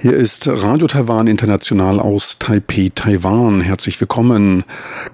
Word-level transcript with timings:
Hier 0.00 0.14
ist 0.14 0.46
Radio 0.46 0.86
Taiwan 0.86 1.26
International 1.26 1.98
aus 1.98 2.38
Taipei, 2.38 2.92
Taiwan. 2.94 3.60
Herzlich 3.60 4.00
willkommen. 4.00 4.62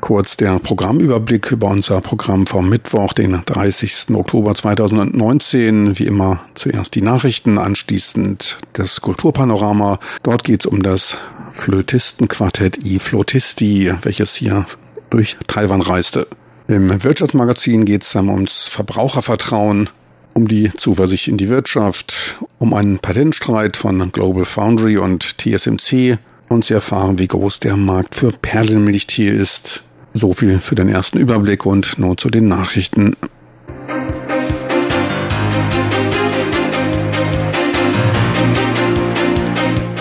Kurz 0.03 0.37
der 0.37 0.59
Programmüberblick 0.59 1.53
über 1.53 1.69
unser 1.69 2.03
Programm 2.03 2.47
vom 2.47 2.69
Mittwoch, 2.69 3.15
den 3.15 3.41
30. 3.47 4.15
Oktober 4.15 4.55
2019. 4.55 5.99
Wie 5.99 6.05
immer 6.05 6.41
zuerst 6.53 6.95
die 6.97 7.01
Nachrichten, 7.01 7.57
anschließend 7.57 8.59
das 8.75 9.01
Kulturpanorama. 9.01 10.01
Dort 10.23 10.45
geht 10.45 10.61
es 10.61 10.67
um 10.67 10.83
das 10.83 11.17
Flötistenquartett 11.51 12.85
I 12.85 12.99
Flotisti, 12.99 13.91
welches 14.03 14.35
hier 14.35 14.67
durch 15.09 15.39
Taiwan 15.47 15.81
reiste. 15.81 16.27
Im 16.69 17.03
Wirtschaftsmagazin 17.03 17.87
geht 17.87 18.03
es 18.03 18.13
dann 18.13 18.29
ums 18.29 18.69
Verbrauchervertrauen, 18.69 19.89
um 20.35 20.49
die 20.49 20.73
Zuversicht 20.77 21.29
in 21.29 21.37
die 21.37 21.49
Wirtschaft, 21.49 22.37
um 22.59 22.75
einen 22.75 22.99
Patentstreit 22.99 23.77
von 23.77 24.13
Global 24.13 24.45
Foundry 24.45 24.99
und 24.99 25.39
TSMC 25.39 26.19
und 26.49 26.65
Sie 26.65 26.75
erfahren, 26.75 27.19
wie 27.19 27.29
groß 27.29 27.61
der 27.61 27.77
Markt 27.77 28.17
für 28.17 28.33
Perlenmilchtee 28.33 29.29
ist. 29.29 29.85
So 30.13 30.33
viel 30.33 30.59
für 30.59 30.75
den 30.75 30.89
ersten 30.89 31.19
Überblick 31.19 31.65
und 31.65 31.99
nun 31.99 32.19
zu 32.19 32.31
den 32.31 32.49
Nachrichten. 32.49 33.17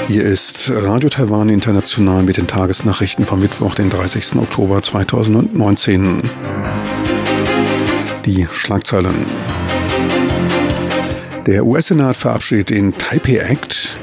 Hier 0.07 0.23
ist 0.23 0.69
Radio 0.69 1.09
Taiwan 1.09 1.49
International 1.49 2.21
mit 2.21 2.37
den 2.37 2.45
Tagesnachrichten 2.45 3.25
vom 3.25 3.39
Mittwoch, 3.39 3.73
den 3.73 3.89
30. 3.89 4.35
Oktober 4.35 4.83
2019. 4.83 6.21
Die 8.25 8.47
Schlagzeilen. 8.51 9.25
Der 11.45 11.65
US-Senat 11.65 12.15
verabschiedet 12.15 12.69
den 12.69 12.97
Taipei 12.97 13.35
Act. 13.35 13.97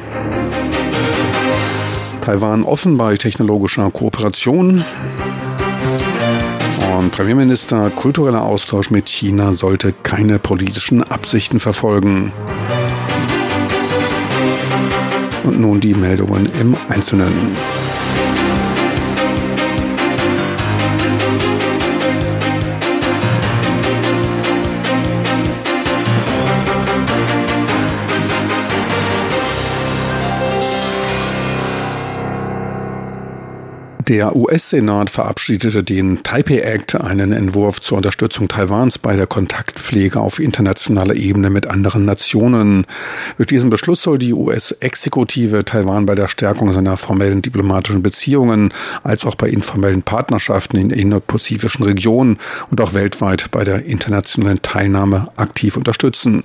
Taiwan 2.21 2.65
offen 2.65 2.99
bei 2.99 3.17
technologischer 3.17 3.91
Kooperation. 3.91 4.85
Und 6.99 7.13
Premierminister, 7.13 7.89
kultureller 7.89 8.43
Austausch 8.43 8.91
mit 8.91 9.09
China 9.09 9.55
sollte 9.55 9.95
keine 10.03 10.39
politischen 10.39 11.03
Absichten 11.03 11.61
verfolgen. 11.61 12.31
Und 15.45 15.61
nun 15.61 15.81
die 15.81 15.95
Meldungen 15.95 16.47
im 16.61 16.77
Einzelnen. 16.91 17.33
Der 34.11 34.35
US-Senat 34.35 35.09
verabschiedete 35.09 35.85
den 35.85 36.25
Taipei 36.25 36.59
Act, 36.63 36.97
einen 36.97 37.31
Entwurf 37.31 37.81
zur 37.81 37.99
Unterstützung 37.99 38.49
Taiwans 38.49 38.99
bei 38.99 39.15
der 39.15 39.29
Kontaktpflege 39.29 40.19
auf 40.19 40.41
internationaler 40.41 41.15
Ebene 41.15 41.49
mit 41.49 41.69
anderen 41.69 42.07
Nationen. 42.07 42.89
Durch 43.37 43.47
diesen 43.47 43.71
Beschluss 43.71 44.03
soll 44.03 44.19
die 44.19 44.33
US-Exekutive 44.33 45.65
Taiwan 45.65 46.07
bei 46.07 46.17
der 46.17 46.27
Stärkung 46.27 46.73
seiner 46.73 46.97
formellen 46.97 47.41
diplomatischen 47.41 48.03
Beziehungen 48.03 48.75
als 49.05 49.25
auch 49.25 49.37
bei 49.37 49.49
informellen 49.49 50.03
Partnerschaften 50.03 50.77
in 50.77 50.89
der 50.89 50.99
innopazifischen 50.99 51.85
Region 51.85 52.39
und 52.69 52.81
auch 52.81 52.95
weltweit 52.95 53.53
bei 53.53 53.63
der 53.63 53.85
internationalen 53.85 54.61
Teilnahme 54.61 55.29
aktiv 55.37 55.77
unterstützen. 55.77 56.43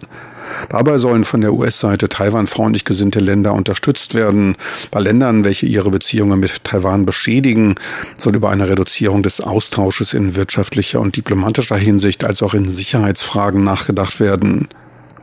Dabei 0.70 0.98
sollen 0.98 1.24
von 1.24 1.42
der 1.42 1.54
US-Seite 1.54 2.10
Taiwan 2.10 2.46
freundlich 2.46 2.86
gesinnte 2.86 3.20
Länder 3.20 3.54
unterstützt 3.54 4.14
werden. 4.14 4.56
Bei 4.92 5.00
Ländern, 5.00 5.44
welche 5.44 5.66
ihre 5.66 5.90
Beziehungen 5.90 6.40
mit 6.40 6.64
Taiwan 6.64 7.06
beschädigen, 7.06 7.55
soll 8.18 8.36
über 8.36 8.50
eine 8.50 8.68
Reduzierung 8.68 9.24
des 9.24 9.42
Austausches 9.42 10.14
in 10.14 10.36
wirtschaftlicher 10.36 11.00
und 11.00 11.16
diplomatischer 11.16 11.78
Hinsicht 11.78 12.24
als 12.24 12.44
auch 12.44 12.54
in 12.54 12.72
Sicherheitsfragen 12.72 13.64
nachgedacht 13.64 14.20
werden. 14.20 14.68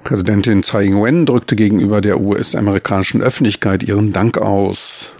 Präsidentin 0.04 0.62
Tsai 0.62 0.86
Ing-wen 0.86 1.26
drückte 1.26 1.54
gegenüber 1.54 2.00
der 2.00 2.20
US-amerikanischen 2.20 3.22
Öffentlichkeit 3.22 3.82
ihren 3.82 4.12
Dank 4.12 4.38
aus. 4.38 5.10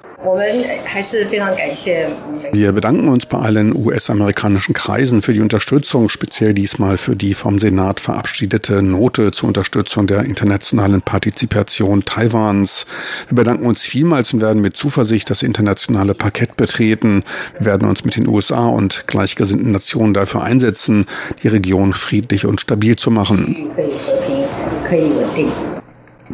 Wir 2.53 2.73
bedanken 2.73 3.09
uns 3.09 3.27
bei 3.27 3.39
allen 3.39 3.75
US-amerikanischen 3.75 4.73
Kreisen 4.73 5.21
für 5.21 5.33
die 5.33 5.41
Unterstützung, 5.41 6.09
speziell 6.09 6.55
diesmal 6.55 6.97
für 6.97 7.17
die 7.17 7.35
vom 7.35 7.59
Senat 7.59 7.99
verabschiedete 7.99 8.83
Note 8.83 9.33
zur 9.33 9.49
Unterstützung 9.49 10.07
der 10.07 10.23
internationalen 10.23 11.03
Partizipation 11.03 12.05
Taiwans. 12.05 12.87
Wir 13.29 13.35
bedanken 13.35 13.67
uns 13.67 13.83
vielmals 13.83 14.33
und 14.33 14.41
werden 14.41 14.63
mit 14.63 14.77
Zuversicht 14.77 15.29
das 15.29 15.43
internationale 15.43 16.15
Parkett 16.15 16.57
betreten. 16.57 17.25
Wir 17.59 17.67
werden 17.67 17.89
uns 17.89 18.05
mit 18.05 18.15
den 18.15 18.29
USA 18.29 18.69
und 18.69 19.09
gleichgesinnten 19.09 19.73
Nationen 19.73 20.15
dafür 20.15 20.45
einsetzen, 20.45 21.07
die 21.43 21.49
Region 21.49 21.95
friedlich 21.95 22.47
und 22.47 22.61
stabil 22.61 22.95
zu 22.95 23.11
machen. 23.11 23.71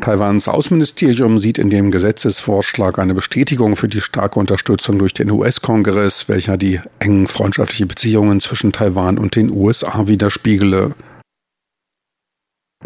Taiwans 0.00 0.48
Außenministerium 0.48 1.38
sieht 1.38 1.58
in 1.58 1.70
dem 1.70 1.90
Gesetzesvorschlag 1.90 2.98
eine 2.98 3.14
Bestätigung 3.14 3.74
für 3.74 3.88
die 3.88 4.00
starke 4.00 4.38
Unterstützung 4.38 4.98
durch 4.98 5.14
den 5.14 5.30
US-Kongress, 5.30 6.28
welcher 6.28 6.56
die 6.56 6.80
engen 6.98 7.26
freundschaftlichen 7.26 7.88
Beziehungen 7.88 8.40
zwischen 8.40 8.72
Taiwan 8.72 9.18
und 9.18 9.34
den 9.34 9.50
USA 9.50 10.06
widerspiegele. 10.06 10.94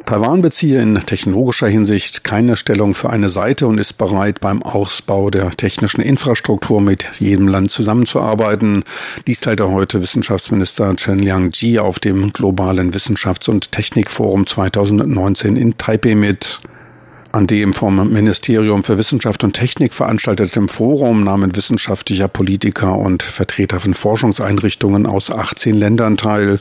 Taiwan 0.06 0.40
beziehe 0.40 0.80
in 0.80 0.94
technologischer 0.94 1.68
Hinsicht 1.68 2.24
keine 2.24 2.56
Stellung 2.56 2.94
für 2.94 3.10
eine 3.10 3.28
Seite 3.28 3.66
und 3.66 3.76
ist 3.76 3.98
bereit, 3.98 4.40
beim 4.40 4.62
Ausbau 4.62 5.28
der 5.28 5.50
technischen 5.50 6.00
Infrastruktur 6.00 6.80
mit 6.80 7.20
jedem 7.20 7.46
Land 7.46 7.70
zusammenzuarbeiten. 7.72 8.84
Dies 9.26 9.40
teilte 9.40 9.70
heute 9.70 10.00
Wissenschaftsminister 10.00 10.96
Chen 10.96 11.18
Liang-ji 11.18 11.78
auf 11.78 11.98
dem 11.98 12.32
globalen 12.32 12.94
Wissenschafts- 12.94 13.50
und 13.50 13.70
Technikforum 13.70 14.46
2019 14.46 15.56
in 15.56 15.76
Taipei 15.76 16.14
mit. 16.14 16.60
An 17.32 17.46
dem 17.46 17.72
vom 17.72 18.12
Ministerium 18.12 18.84
für 18.84 18.98
Wissenschaft 18.98 19.42
und 19.42 19.54
Technik 19.54 19.94
veranstalteten 19.94 20.68
Forum 20.68 21.24
nahmen 21.24 21.56
wissenschaftlicher 21.56 22.28
Politiker 22.28 22.98
und 22.98 23.22
Vertreter 23.22 23.80
von 23.80 23.94
Forschungseinrichtungen 23.94 25.06
aus 25.06 25.30
18 25.30 25.74
Ländern 25.74 26.18
teil. 26.18 26.58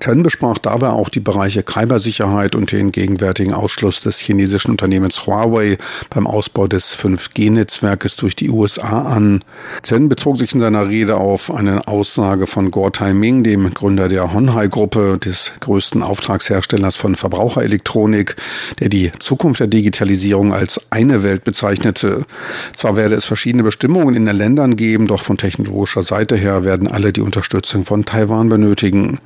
Chen 0.00 0.22
besprach 0.22 0.56
dabei 0.56 0.88
auch 0.88 1.10
die 1.10 1.20
Bereiche 1.20 1.62
Cybersicherheit 1.62 2.54
und 2.54 2.72
den 2.72 2.90
gegenwärtigen 2.90 3.52
Ausschluss 3.52 4.00
des 4.00 4.18
chinesischen 4.18 4.70
Unternehmens 4.70 5.26
Huawei 5.26 5.76
beim 6.08 6.26
Ausbau 6.26 6.66
des 6.66 6.96
5G-Netzwerkes 6.96 8.16
durch 8.16 8.34
die 8.34 8.48
USA 8.48 9.02
an. 9.02 9.44
Chen 9.82 10.08
bezog 10.08 10.38
sich 10.38 10.54
in 10.54 10.60
seiner 10.60 10.88
Rede 10.88 11.18
auf 11.18 11.52
eine 11.52 11.86
Aussage 11.86 12.46
von 12.46 12.70
Guo 12.70 12.88
Taiming, 12.88 13.44
dem 13.44 13.74
Gründer 13.74 14.08
der 14.08 14.32
Honhai-Gruppe, 14.32 15.18
des 15.18 15.52
größten 15.60 16.02
Auftragsherstellers 16.02 16.96
von 16.96 17.14
Verbraucherelektronik, 17.14 18.36
der 18.78 18.88
die 18.88 19.12
Zukunft 19.18 19.60
der 19.60 19.66
Digitalisierung 19.66 20.54
als 20.54 20.80
eine 20.88 21.22
Welt 21.22 21.44
bezeichnete. 21.44 22.24
Zwar 22.72 22.96
werde 22.96 23.16
es 23.16 23.26
verschiedene 23.26 23.64
Bestimmungen 23.64 24.16
in 24.16 24.24
den 24.24 24.36
Ländern 24.36 24.76
geben, 24.76 25.06
doch 25.06 25.22
von 25.22 25.36
technologischer 25.36 26.02
Seite 26.02 26.36
her 26.36 26.64
werden 26.64 26.90
alle 26.90 27.12
die 27.12 27.20
Unterstützung 27.20 27.84
von 27.84 28.06
Taiwan 28.06 28.48
benötigen. 28.48 29.18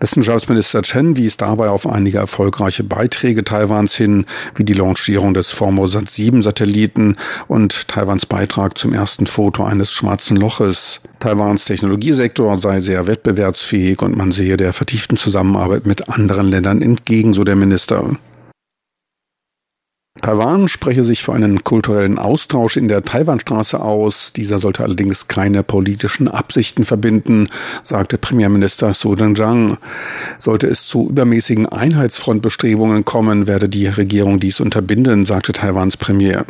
Wissenschaftsminister 0.00 0.82
Chen 0.82 1.16
wies 1.16 1.36
dabei 1.36 1.68
auf 1.70 1.86
einige 1.86 2.18
erfolgreiche 2.18 2.84
Beiträge 2.84 3.44
Taiwans 3.44 3.94
hin, 3.94 4.26
wie 4.54 4.64
die 4.64 4.74
Launchierung 4.74 5.34
des 5.34 5.50
Formosat 5.50 6.10
7 6.10 6.42
Satelliten 6.42 7.16
und 7.48 7.88
Taiwans 7.88 8.26
Beitrag 8.26 8.76
zum 8.76 8.92
ersten 8.92 9.26
Foto 9.26 9.64
eines 9.64 9.92
schwarzen 9.92 10.36
Loches. 10.36 11.00
Taiwans 11.20 11.64
Technologiesektor 11.64 12.58
sei 12.58 12.80
sehr 12.80 13.06
wettbewerbsfähig 13.06 14.02
und 14.02 14.16
man 14.16 14.32
sehe 14.32 14.56
der 14.56 14.72
vertieften 14.72 15.16
Zusammenarbeit 15.16 15.86
mit 15.86 16.08
anderen 16.08 16.48
Ländern 16.48 16.82
entgegen, 16.82 17.32
so 17.32 17.44
der 17.44 17.56
Minister. 17.56 18.10
Taiwan 20.22 20.68
spreche 20.68 21.04
sich 21.04 21.22
für 21.22 21.34
einen 21.34 21.62
kulturellen 21.62 22.18
Austausch 22.18 22.76
in 22.76 22.88
der 22.88 23.04
Taiwanstraße 23.04 23.80
aus. 23.80 24.32
Dieser 24.32 24.58
sollte 24.58 24.82
allerdings 24.82 25.28
keine 25.28 25.62
politischen 25.62 26.28
Absichten 26.28 26.84
verbinden, 26.84 27.48
sagte 27.82 28.18
Premierminister 28.18 28.94
Su 28.94 29.14
Deng-Zhang. 29.14 29.78
Sollte 30.38 30.66
es 30.66 30.86
zu 30.86 31.08
übermäßigen 31.10 31.66
Einheitsfrontbestrebungen 31.66 33.04
kommen, 33.04 33.46
werde 33.46 33.68
die 33.68 33.86
Regierung 33.86 34.40
dies 34.40 34.60
unterbinden, 34.60 35.26
sagte 35.26 35.52
Taiwans 35.52 35.96
Premier. 35.96 36.44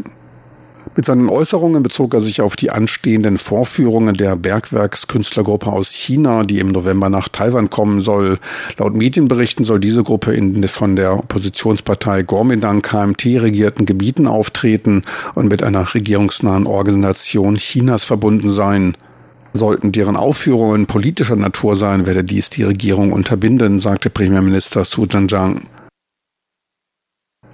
Mit 0.96 1.04
seinen 1.04 1.28
Äußerungen 1.28 1.82
bezog 1.82 2.14
er 2.14 2.22
sich 2.22 2.40
auf 2.40 2.56
die 2.56 2.70
anstehenden 2.70 3.36
Vorführungen 3.36 4.14
der 4.14 4.34
Bergwerkskünstlergruppe 4.34 5.66
aus 5.66 5.92
China, 5.92 6.42
die 6.42 6.58
im 6.58 6.68
November 6.68 7.10
nach 7.10 7.28
Taiwan 7.28 7.68
kommen 7.68 8.00
soll. 8.00 8.38
Laut 8.78 8.94
Medienberichten 8.94 9.66
soll 9.66 9.78
diese 9.78 10.02
Gruppe 10.02 10.32
in 10.32 10.66
von 10.68 10.96
der 10.96 11.18
Oppositionspartei 11.18 12.22
Kuomintang 12.22 12.80
KMT 12.80 13.26
regierten 13.42 13.84
Gebieten 13.84 14.26
auftreten 14.26 15.02
und 15.34 15.50
mit 15.50 15.62
einer 15.62 15.92
regierungsnahen 15.92 16.66
Organisation 16.66 17.56
Chinas 17.56 18.04
verbunden 18.04 18.50
sein. 18.50 18.96
Sollten 19.52 19.92
deren 19.92 20.16
Aufführungen 20.16 20.86
politischer 20.86 21.36
Natur 21.36 21.76
sein, 21.76 22.06
werde 22.06 22.24
dies 22.24 22.48
die 22.48 22.62
Regierung 22.62 23.12
unterbinden, 23.12 23.80
sagte 23.80 24.08
Premierminister 24.08 24.86
Su 24.86 25.04
Zhenjiang. 25.04 25.60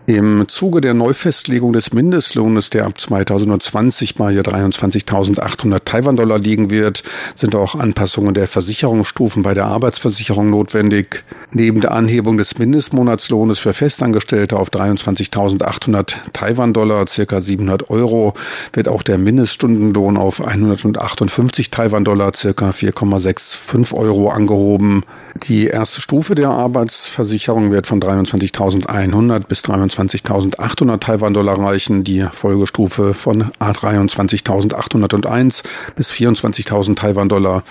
Im 0.06 0.49
Zuge 0.49 0.81
der 0.81 0.94
Neufestlegung 0.94 1.72
des 1.72 1.93
Mindestlohnes, 1.93 2.70
der 2.70 2.87
ab 2.87 3.00
2020 3.00 4.16
bei 4.16 4.32
23.800 4.32 5.78
Taiwan-Dollar 5.84 6.40
liegen 6.40 6.70
wird, 6.70 7.04
sind 7.37 7.54
auch 7.54 7.76
Anpassungen 7.76 8.34
der 8.34 8.49
Versicherungsstufen 8.49 9.44
bei 9.44 9.54
der 9.54 9.66
Arbeitsversicherung 9.66 10.50
notwendig. 10.50 11.22
Neben 11.52 11.81
der 11.81 11.93
Anhebung 11.93 12.37
des 12.37 12.58
Mindestmonatslohnes 12.58 13.60
für 13.60 13.75
Festangestellte 13.75 14.56
auf 14.56 14.70
23.800 14.70 16.14
Taiwan-Dollar, 16.32 17.06
circa 17.06 17.40
700 17.40 17.88
Euro, 17.88 18.34
wird 18.72 18.88
auch 18.88 19.05
der 19.05 19.19
Mindeststundenlohn 19.19 20.16
auf 20.16 20.44
158 20.44 21.70
Taiwan-Dollar, 21.70 22.32
circa 22.34 22.70
4,65 22.70 23.94
Euro 23.94 24.31
angehoben. 24.31 25.05
Die 25.44 25.69
erste 25.69 26.00
Stufe 26.00 26.34
der 26.34 26.48
Arbeitsversicherung 26.48 27.70
wird 27.70 27.87
von 27.87 28.00
23.100 28.00 29.46
bis 29.46 29.62
23 29.62 29.93
23.800 30.08 31.00
Taiwan-Dollar 31.00 31.58
reichen, 31.58 32.04
die 32.04 32.25
Folgestufe 32.32 33.12
von 33.14 33.50
A23.801 33.60 35.62
bis 35.94 36.12
24.000 36.12 36.96
Taiwan-Dollar. 36.96 37.62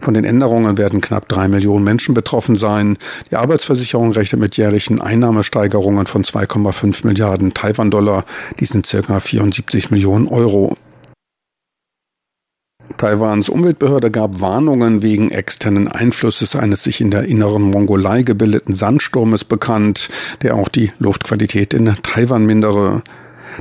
Von 0.00 0.14
den 0.14 0.24
Änderungen 0.24 0.78
werden 0.78 1.00
knapp 1.00 1.28
drei 1.28 1.48
Millionen 1.48 1.82
Menschen 1.84 2.14
betroffen 2.14 2.56
sein. 2.56 2.98
Die 3.30 3.36
Arbeitsversicherung 3.36 4.10
rechnet 4.12 4.40
mit 4.40 4.56
jährlichen 4.56 5.00
Einnahmesteigerungen 5.00 6.06
von 6.06 6.24
2,5 6.24 7.06
Milliarden 7.06 7.54
Taiwan-Dollar. 7.54 8.24
Die 8.60 8.66
sind 8.66 8.86
circa 8.86 9.20
74 9.20 9.90
Millionen 9.90 10.28
Euro. 10.28 10.76
Taiwans 12.96 13.48
Umweltbehörde 13.48 14.10
gab 14.10 14.40
Warnungen 14.40 15.02
wegen 15.02 15.30
externen 15.30 15.88
Einflusses 15.88 16.56
eines 16.56 16.82
sich 16.82 17.00
in 17.00 17.10
der 17.10 17.24
inneren 17.24 17.62
Mongolei 17.62 18.22
gebildeten 18.22 18.74
Sandsturmes 18.74 19.44
bekannt, 19.44 20.08
der 20.42 20.54
auch 20.54 20.68
die 20.68 20.90
Luftqualität 20.98 21.74
in 21.74 21.96
Taiwan 22.02 22.46
mindere. 22.46 23.02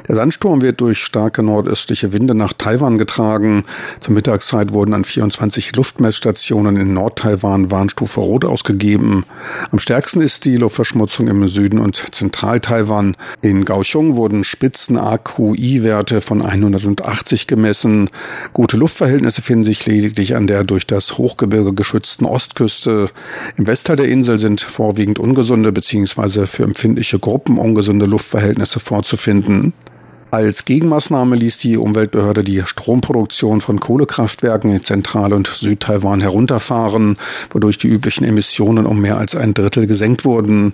Der 0.08 0.16
Sandsturm 0.16 0.62
wird 0.62 0.82
durch 0.82 1.04
starke 1.04 1.44
nordöstliche 1.44 2.14
Winde 2.14 2.36
nach 2.36 2.54
Taiwan 2.54 2.98
getragen. 2.98 3.64
Zur 4.00 4.14
Mittagszeit 4.14 4.72
wurden 4.74 4.94
an 4.94 5.06
24 5.06 5.76
Luftmessstationen 5.76 6.78
in 6.78 6.94
Nordtaiwan 6.94 7.72
Warnstufe 7.72 8.20
Rot 8.20 8.46
ausgegeben. 8.46 9.26
Am 9.72 9.80
stärksten 9.80 10.22
ist 10.22 10.46
die 10.46 10.58
Luftverschmutzung 10.58 11.28
im 11.28 11.48
Süden 11.48 11.80
und 11.80 11.96
Zentral-Taiwan. 12.12 13.16
In 13.42 13.66
Kaohsiung 13.66 14.16
wurden 14.16 14.44
Spitzen 14.44 14.98
AQI-Werte 14.98 16.22
von 16.22 16.42
180 16.42 17.48
gemessen. 17.48 18.10
Gute 18.54 18.78
Luftverhältnisse 18.78 19.42
finden 19.42 19.64
sich 19.64 19.86
lediglich 19.86 20.36
an 20.36 20.48
der 20.48 20.64
durch 20.64 20.88
das 20.88 21.18
Hochgebirge 21.18 21.74
geschützten 21.74 22.26
Ostküste. 22.26 23.10
Im 23.58 23.68
Westteil 23.68 23.96
der 23.96 24.10
Insel 24.10 24.40
sind 24.40 24.62
vorwiegend 24.62 25.20
ungesunde 25.20 25.72
bzw. 25.72 26.46
für 26.46 26.64
empfindliche 26.64 27.20
Gruppen 27.20 27.58
ungesunde 27.58 28.06
Luftverhältnisse 28.06 28.80
vorzufinden. 28.80 29.74
Als 30.30 30.66
Gegenmaßnahme 30.66 31.38
ließ 31.38 31.58
die 31.60 31.78
Umweltbehörde 31.78 32.44
die 32.44 32.62
Stromproduktion 32.66 33.62
von 33.62 33.80
Kohlekraftwerken 33.80 34.70
in 34.70 34.84
Zentral- 34.84 35.32
und 35.32 35.48
Südtaiwan 35.48 36.20
herunterfahren, 36.20 37.18
wodurch 37.52 37.78
die 37.78 37.88
üblichen 37.88 38.26
Emissionen 38.26 38.86
um 38.86 39.00
mehr 39.00 39.18
als 39.18 39.36
ein 39.36 39.54
Drittel 39.54 39.88
gesenkt 39.88 40.26
wurden. 40.26 40.74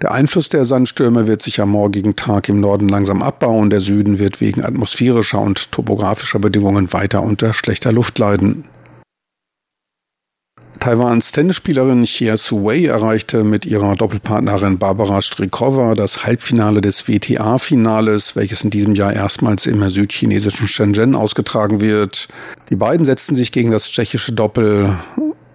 Der 0.00 0.12
Einfluss 0.12 0.48
der 0.48 0.64
Sandstürme 0.64 1.26
wird 1.26 1.42
sich 1.42 1.60
am 1.60 1.70
morgigen 1.70 2.16
Tag 2.16 2.48
im 2.48 2.60
Norden 2.60 2.88
langsam 2.88 3.22
abbauen. 3.22 3.68
Der 3.68 3.80
Süden 3.80 4.18
wird 4.18 4.40
wegen 4.40 4.64
atmosphärischer 4.64 5.40
und 5.40 5.70
topografischer 5.70 6.38
Bedingungen 6.38 6.94
weiter 6.94 7.22
unter 7.22 7.52
schlechter 7.52 7.92
Luft 7.92 8.18
leiden. 8.18 8.64
Taiwans 10.84 11.32
Tennisspielerin 11.32 12.04
Xia 12.04 12.36
Suwei 12.36 12.84
erreichte 12.84 13.42
mit 13.42 13.64
ihrer 13.64 13.96
Doppelpartnerin 13.96 14.78
Barbara 14.78 15.22
Strikova 15.22 15.94
das 15.94 16.26
Halbfinale 16.26 16.82
des 16.82 17.08
WTA-Finales, 17.08 18.36
welches 18.36 18.64
in 18.64 18.68
diesem 18.68 18.94
Jahr 18.94 19.14
erstmals 19.14 19.64
im 19.64 19.88
südchinesischen 19.88 20.68
Shenzhen 20.68 21.14
ausgetragen 21.14 21.80
wird. 21.80 22.28
Die 22.68 22.76
beiden 22.76 23.06
setzten 23.06 23.34
sich 23.34 23.50
gegen 23.50 23.70
das 23.70 23.90
tschechische 23.90 24.32
Doppel 24.32 24.94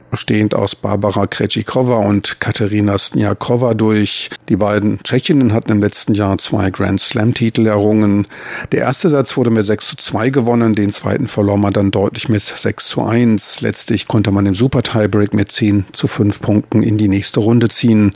bestehend 0.09 0.55
aus 0.55 0.75
Barbara 0.75 1.27
Krejcikova 1.27 1.95
und 1.95 2.39
Katerina 2.39 2.97
Sniakova 2.97 3.73
durch. 3.73 4.29
Die 4.49 4.55
beiden 4.55 4.99
Tschechinnen 5.03 5.53
hatten 5.53 5.71
im 5.71 5.79
letzten 5.79 6.13
Jahr 6.13 6.37
zwei 6.37 6.69
Grand 6.71 6.99
Slam-Titel 6.99 7.67
errungen. 7.67 8.27
Der 8.71 8.81
erste 8.81 9.09
Satz 9.09 9.37
wurde 9.37 9.49
mit 9.49 9.65
6 9.65 9.87
zu 9.87 9.97
2 9.97 10.29
gewonnen, 10.29 10.75
den 10.75 10.91
zweiten 10.91 11.27
verlor 11.27 11.57
man 11.57 11.73
dann 11.73 11.91
deutlich 11.91 12.29
mit 12.29 12.41
6 12.41 12.87
zu 12.87 13.03
1. 13.03 13.61
Letztlich 13.61 14.07
konnte 14.07 14.31
man 14.31 14.45
im 14.45 14.53
Super-Tiebreak 14.53 15.33
mit 15.33 15.51
10 15.51 15.85
zu 15.91 16.07
5 16.07 16.41
Punkten 16.41 16.83
in 16.83 16.97
die 16.97 17.07
nächste 17.07 17.39
Runde 17.39 17.69
ziehen. 17.69 18.13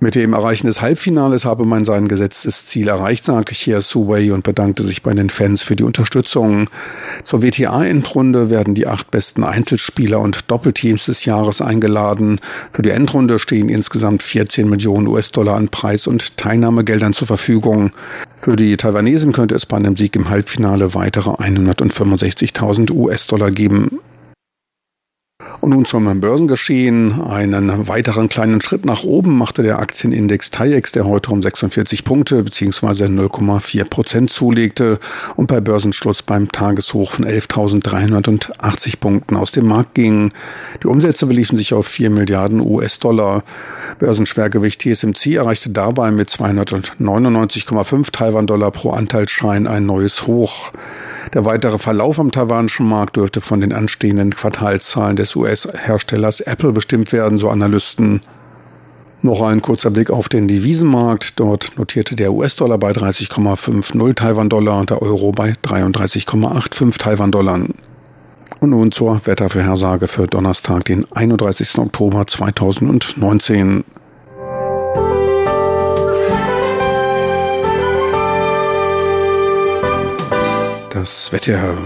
Mit 0.00 0.16
dem 0.16 0.32
Erreichen 0.32 0.66
des 0.66 0.82
Halbfinales 0.82 1.44
habe 1.44 1.64
man 1.64 1.84
sein 1.84 2.08
gesetztes 2.08 2.66
Ziel 2.66 2.88
erreicht, 2.88 3.24
sagte 3.24 3.54
Chia 3.54 3.80
Suwei 3.80 4.32
und 4.32 4.42
bedankte 4.42 4.82
sich 4.82 5.02
bei 5.02 5.14
den 5.14 5.30
Fans 5.30 5.62
für 5.62 5.76
die 5.76 5.84
Unterstützung. 5.84 6.68
Zur 7.22 7.42
WTA-Endrunde 7.42 8.50
werden 8.50 8.74
die 8.74 8.86
acht 8.86 9.10
besten 9.10 9.44
Einzelspieler 9.44 10.20
und 10.20 10.50
Doppelteams 10.50 11.06
des 11.06 11.24
Jahres 11.24 11.62
eingeladen. 11.62 12.40
Für 12.70 12.82
die 12.82 12.90
Endrunde 12.90 13.38
stehen 13.38 13.68
insgesamt 13.68 14.22
14 14.22 14.68
Millionen 14.68 15.06
US-Dollar 15.06 15.56
an 15.56 15.68
Preis- 15.68 16.06
und 16.06 16.36
Teilnahmegeldern 16.36 17.12
zur 17.12 17.28
Verfügung. 17.28 17.92
Für 18.36 18.56
die 18.56 18.76
Taiwanesen 18.76 19.32
könnte 19.32 19.54
es 19.54 19.64
bei 19.64 19.76
einem 19.76 19.96
Sieg 19.96 20.16
im 20.16 20.28
Halbfinale 20.28 20.94
weitere 20.94 21.30
165.000 21.30 22.90
US-Dollar 22.90 23.50
geben. 23.50 24.00
Und 25.60 25.70
nun 25.70 25.84
zum 25.86 26.20
Börsengeschehen. 26.20 27.22
Einen 27.22 27.88
weiteren 27.88 28.28
kleinen 28.28 28.60
Schritt 28.60 28.84
nach 28.84 29.04
oben 29.04 29.38
machte 29.38 29.62
der 29.62 29.78
Aktienindex 29.78 30.50
TAIEX, 30.50 30.92
der 30.92 31.06
heute 31.06 31.30
um 31.30 31.40
46 31.40 32.04
Punkte 32.04 32.42
bzw. 32.42 33.06
0,4 33.06 33.84
Prozent 33.84 34.30
zulegte 34.30 34.98
und 35.36 35.46
bei 35.46 35.60
Börsenschluss 35.60 36.22
beim 36.22 36.52
Tageshoch 36.52 37.12
von 37.12 37.24
11.380 37.24 38.98
Punkten 39.00 39.36
aus 39.36 39.52
dem 39.52 39.66
Markt 39.66 39.94
ging. 39.94 40.32
Die 40.82 40.86
Umsätze 40.86 41.24
beliefen 41.26 41.56
sich 41.56 41.72
auf 41.72 41.86
4 41.86 42.10
Milliarden 42.10 42.60
US-Dollar. 42.60 43.42
Börsenschwergewicht 43.98 44.82
TSMC 44.82 45.36
erreichte 45.36 45.70
dabei 45.70 46.10
mit 46.10 46.28
299,5 46.28 48.12
Taiwan-Dollar 48.12 48.70
pro 48.70 48.90
Anteilsschein 48.90 49.66
ein 49.66 49.86
neues 49.86 50.26
Hoch. 50.26 50.72
Der 51.32 51.44
weitere 51.44 51.78
Verlauf 51.78 52.18
am 52.20 52.30
taiwanischen 52.30 52.86
Markt 52.86 53.16
dürfte 53.16 53.40
von 53.40 53.60
den 53.60 53.72
anstehenden 53.72 54.34
Quartalszahlen 54.34 55.16
des 55.16 55.34
US-Herstellers 55.36 56.40
Apple 56.40 56.72
bestimmt 56.72 57.12
werden, 57.12 57.38
so 57.38 57.48
Analysten. 57.48 58.20
Noch 59.22 59.40
ein 59.40 59.62
kurzer 59.62 59.90
Blick 59.90 60.10
auf 60.10 60.28
den 60.28 60.48
Devisenmarkt. 60.48 61.40
Dort 61.40 61.78
notierte 61.78 62.14
der 62.14 62.34
US-Dollar 62.34 62.76
bei 62.76 62.90
30,50 62.90 64.14
Taiwan-Dollar, 64.14 64.84
der 64.84 65.00
Euro 65.00 65.32
bei 65.32 65.54
33,85 65.64 66.98
Taiwan-Dollar. 66.98 67.60
Und 68.60 68.70
nun 68.70 68.92
zur 68.92 69.26
Wettervorhersage 69.26 70.08
für 70.08 70.26
Donnerstag, 70.26 70.84
den 70.84 71.10
31. 71.10 71.78
Oktober 71.78 72.26
2019. 72.26 73.84
Das 81.04 81.30
Wetter. 81.32 81.76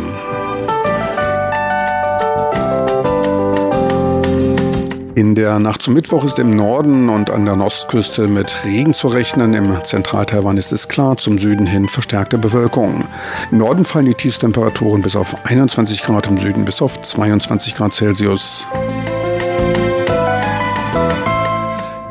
In 5.17 5.35
der 5.35 5.59
Nacht 5.59 5.83
zum 5.83 5.95
Mittwoch 5.95 6.23
ist 6.23 6.39
im 6.39 6.55
Norden 6.55 7.09
und 7.09 7.29
an 7.29 7.45
der 7.45 7.59
Ostküste 7.59 8.29
mit 8.29 8.65
Regen 8.65 8.95
zu 8.95 9.09
rechnen. 9.09 9.55
Im 9.55 9.77
Zentral-Taiwan 9.83 10.57
ist 10.57 10.71
es 10.71 10.87
klar, 10.87 11.17
zum 11.17 11.41
Süden 11.41 11.67
hin 11.67 11.89
verstärkte 11.89 12.39
Bewölkung. 12.39 13.09
Im 13.51 13.59
Norden 13.59 13.85
fallen 13.85 14.07
die 14.07 14.15
Tiefstemperaturen 14.15 15.01
bis 15.01 15.17
auf 15.17 15.35
21 15.45 16.05
Grad, 16.05 16.29
im 16.29 16.39
Süden 16.39 16.65
bis 16.65 16.81
auf 16.81 17.03
22 17.03 17.75
Grad 17.75 17.95
Celsius. 17.95 18.69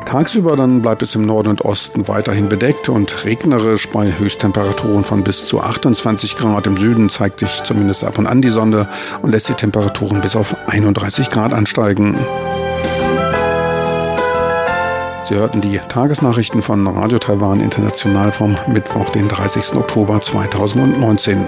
Tagsüber 0.08 0.56
dann 0.56 0.80
bleibt 0.80 1.02
es 1.02 1.14
im 1.14 1.20
Norden 1.20 1.50
und 1.50 1.66
Osten 1.66 2.08
weiterhin 2.08 2.48
bedeckt 2.48 2.88
und 2.88 3.26
regnerisch 3.26 3.90
bei 3.90 4.10
Höchsttemperaturen 4.18 5.04
von 5.04 5.22
bis 5.22 5.46
zu 5.46 5.60
28 5.60 6.34
Grad. 6.34 6.66
Im 6.66 6.78
Süden 6.78 7.10
zeigt 7.10 7.40
sich 7.40 7.62
zumindest 7.64 8.04
ab 8.04 8.16
und 8.16 8.26
an 8.26 8.40
die 8.40 8.48
Sonne 8.48 8.88
und 9.20 9.32
lässt 9.32 9.50
die 9.50 9.52
Temperaturen 9.52 10.22
bis 10.22 10.34
auf 10.34 10.56
31 10.66 11.28
Grad 11.28 11.52
ansteigen. 11.52 12.16
Sie 15.24 15.34
hörten 15.34 15.60
die 15.60 15.76
Tagesnachrichten 15.76 16.62
von 16.62 16.86
Radio 16.86 17.18
Taiwan 17.18 17.60
International 17.60 18.32
vom 18.32 18.56
Mittwoch, 18.66 19.10
den 19.10 19.28
30. 19.28 19.74
Oktober 19.74 20.22
2019. 20.22 21.44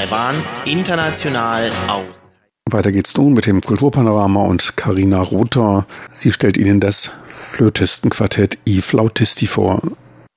Taiwan, 0.00 0.34
international 0.64 1.70
aus. 1.86 2.30
Weiter 2.70 2.90
geht's 2.90 3.14
nun 3.18 3.34
mit 3.34 3.44
dem 3.44 3.60
Kulturpanorama 3.60 4.44
und 4.44 4.74
Karina 4.74 5.20
Rother. 5.20 5.84
Sie 6.10 6.32
stellt 6.32 6.56
Ihnen 6.56 6.80
das 6.80 7.10
Flötistenquartett 7.24 8.56
I 8.66 8.80
Flautisti 8.80 9.46
vor. 9.46 9.82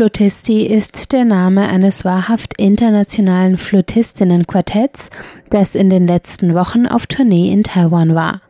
I-Flötisti 0.00 0.64
ist 0.64 1.12
der 1.12 1.26
Name 1.26 1.68
eines 1.68 2.06
wahrhaft 2.06 2.58
internationalen 2.58 3.58
Flötistinnenquartetts, 3.58 5.10
das 5.50 5.74
in 5.74 5.90
den 5.90 6.06
letzten 6.06 6.54
Wochen 6.54 6.86
auf 6.86 7.06
Tournee 7.06 7.52
in 7.52 7.64
Taiwan 7.64 8.14
war. 8.14 8.40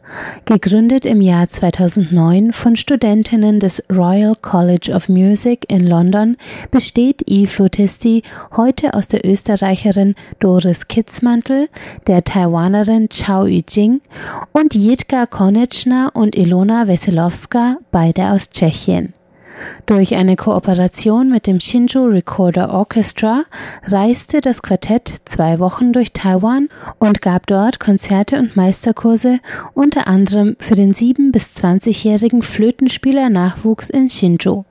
Gegründet 0.45 1.05
im 1.05 1.21
Jahr 1.21 1.49
2009 1.49 2.53
von 2.53 2.77
Studentinnen 2.77 3.59
des 3.59 3.83
Royal 3.91 4.37
College 4.41 4.93
of 4.95 5.09
Music 5.09 5.65
in 5.69 5.85
London, 5.89 6.37
besteht 6.71 7.29
I-Flötisti 7.29 8.23
heute 8.57 8.95
aus 8.95 9.09
der 9.09 9.27
Österreicherin 9.29 10.15
Doris 10.39 10.87
Kitzmantel, 10.87 11.67
der 12.07 12.23
Taiwanerin 12.23 13.09
Chao 13.09 13.47
Yujing 13.47 14.03
und 14.53 14.77
Jitka 14.77 15.25
Konečná 15.25 16.11
und 16.13 16.37
Ilona 16.37 16.87
Weselowska, 16.87 17.79
beide 17.91 18.31
aus 18.31 18.51
Tschechien. 18.51 19.15
Durch 19.87 20.15
eine 20.15 20.37
Kooperation 20.37 21.31
mit 21.31 21.47
dem 21.47 21.61
Shinju 21.61 22.07
Recorder 22.07 22.73
Orchestra 22.73 23.45
reiste 23.87 24.41
das 24.41 24.63
Quartett 24.63 25.13
zwei 25.25 25.59
Wochen 25.59 25.93
durch 25.93 26.13
Taiwan 26.13 26.69
und 26.99 27.21
gab 27.21 27.47
dort 27.47 27.81
Konzerte 27.81 28.39
und 28.39 28.57
Meisterkurse, 28.57 29.41
unter 29.75 30.07
anderem 30.07 30.57
für 30.61 30.75
den 30.75 30.93
7- 30.93 31.33
bis 31.33 31.57
20-jährigen 31.57 32.43
Flötenspieler-Nachwuchs 32.43 33.91
in 33.91 34.09
Shinju. 34.09 34.65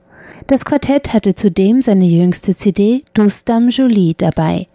Das 0.46 0.64
Quartett 0.64 1.12
hatte 1.12 1.34
zudem 1.34 1.82
seine 1.82 2.06
jüngste 2.06 2.56
CD 2.56 3.02
Dustam 3.14 3.68
Jolie 3.68 4.14
dabei. 4.16 4.69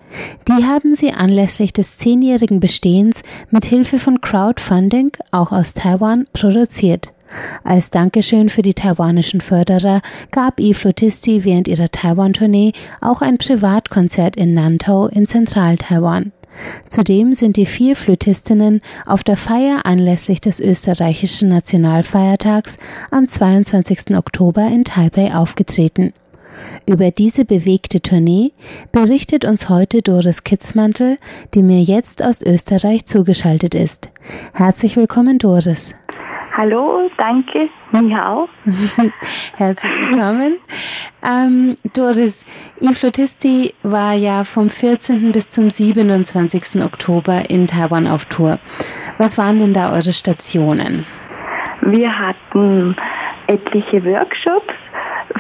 Die 0.48 0.66
haben 0.66 0.96
sie 0.96 1.12
anlässlich 1.12 1.74
des 1.74 1.98
zehnjährigen 1.98 2.60
Bestehens 2.60 3.22
mit 3.50 3.66
Hilfe 3.66 4.00
von 4.00 4.22
Crowdfunding, 4.22 5.12
auch 5.32 5.52
aus 5.52 5.74
Taiwan, 5.74 6.28
produziert. 6.34 7.12
Als 7.64 7.90
Dankeschön 7.90 8.50
für 8.50 8.62
die 8.62 8.76
taiwanischen 8.76 9.42
Förderer 9.42 10.02
gab 10.32 10.60
Eve 10.60 10.76
Flutisti 10.76 11.44
während 11.44 11.68
ihrer 11.68 11.90
Taiwan-Tournee 11.90 12.74
auch 13.02 13.22
ein 13.22 13.38
Privatkonzert 13.38 14.36
in 14.36 14.54
Nantau 14.54 15.08
in 15.08 15.26
Zentral-Taiwan. 15.26 16.32
Zudem 16.88 17.34
sind 17.34 17.58
die 17.58 17.66
vier 17.66 17.96
Flötistinnen 17.96 18.82
auf 19.06 19.24
der 19.24 19.36
Feier 19.36 19.86
anlässlich 19.86 20.40
des 20.40 20.60
österreichischen 20.60 21.50
Nationalfeiertags 21.50 22.78
am 23.12 23.28
22. 23.28 24.16
Oktober 24.16 24.66
in 24.68 24.86
Taipei 24.86 25.36
aufgetreten. 25.36 26.14
Über 26.88 27.12
diese 27.12 27.46
bewegte 27.46 28.02
Tournee 28.02 28.52
berichtet 28.92 29.46
uns 29.46 29.70
heute 29.70 30.02
Doris 30.02 30.44
Kitzmantel, 30.44 31.18
die 31.54 31.64
mir 31.64 31.82
jetzt 31.82 32.24
aus 32.24 32.42
Österreich 32.42 33.06
zugeschaltet 33.06 33.76
ist. 33.76 34.12
Herzlich 34.54 34.98
willkommen, 34.98 35.40
Doris. 35.40 35.96
Hallo, 36.58 37.10
danke, 37.18 37.70
Miau. 37.92 38.48
Herzlich 39.58 39.92
willkommen. 39.92 40.56
Ähm, 41.22 41.76
Doris, 41.94 42.46
iFlutisti 42.80 43.74
war 43.84 44.14
ja 44.14 44.46
vom 44.46 44.70
14. 44.70 45.34
bis 45.34 45.50
zum 45.50 45.70
27. 45.70 46.82
Oktober 46.82 47.50
in 47.50 47.68
Taiwan 47.68 48.08
auf 48.08 48.24
Tour. 48.26 48.60
Was 49.18 49.38
waren 49.38 49.60
denn 49.60 49.74
da 49.74 49.92
eure 49.92 50.14
Stationen? 50.14 51.06
Wir 51.82 52.18
hatten 52.18 52.96
etliche 53.48 54.06
Workshops 54.06 54.74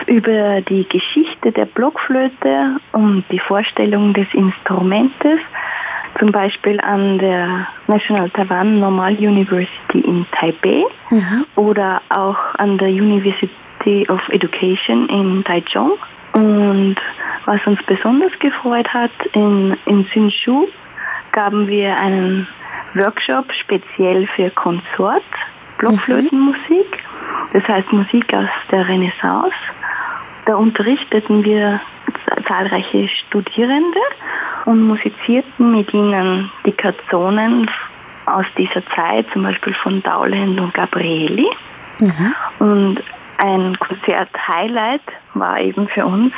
über 0.07 0.61
die 0.61 0.87
Geschichte 0.87 1.51
der 1.51 1.65
Blockflöte 1.65 2.77
und 2.91 3.23
die 3.31 3.39
Vorstellung 3.39 4.13
des 4.13 4.27
Instrumentes 4.33 5.39
zum 6.19 6.31
Beispiel 6.31 6.79
an 6.79 7.19
der 7.19 7.67
National 7.87 8.29
Taiwan 8.29 8.79
Normal 8.79 9.15
University 9.15 9.99
in 9.99 10.25
Taipei 10.31 10.85
mhm. 11.09 11.45
oder 11.55 12.01
auch 12.09 12.37
an 12.57 12.77
der 12.77 12.87
University 12.87 14.07
of 14.09 14.21
Education 14.29 15.09
in 15.09 15.43
Taichung. 15.43 15.93
Und 16.33 16.95
was 17.45 17.65
uns 17.65 17.81
besonders 17.83 18.31
gefreut 18.39 18.87
hat, 18.93 19.11
in, 19.33 19.77
in 19.85 20.05
Hsinshu 20.05 20.67
gaben 21.31 21.67
wir 21.67 21.97
einen 21.97 22.47
Workshop 22.93 23.51
speziell 23.53 24.27
für 24.35 24.49
Konsort, 24.51 25.23
Blockflötenmusik, 25.77 27.03
das 27.53 27.67
heißt 27.67 27.91
Musik 27.91 28.34
aus 28.34 28.50
der 28.72 28.88
Renaissance. 28.88 29.55
Da 30.46 30.55
unterrichteten 30.55 31.44
wir 31.44 31.82
zahlreiche 32.48 33.08
Studierende 33.08 34.00
und 34.65 34.82
musizierten 34.84 35.72
mit 35.72 35.94
ihnen 35.94 36.51
die 36.65 36.72
Canzonen 36.72 37.70
aus 38.25 38.46
dieser 38.58 38.86
Zeit, 38.96 39.25
zum 39.34 39.44
Beispiel 39.44 39.74
von 39.74 40.01
Dowland 40.01 40.60
und 40.60 40.74
Gabrieli. 40.74 41.48
Mhm. 42.00 42.36
Und 42.60 43.03
ein 43.38 43.77
Konzert-Highlight 43.79 45.01
war 45.34 45.60
eben 45.60 45.88
für 45.88 46.05
uns 46.05 46.34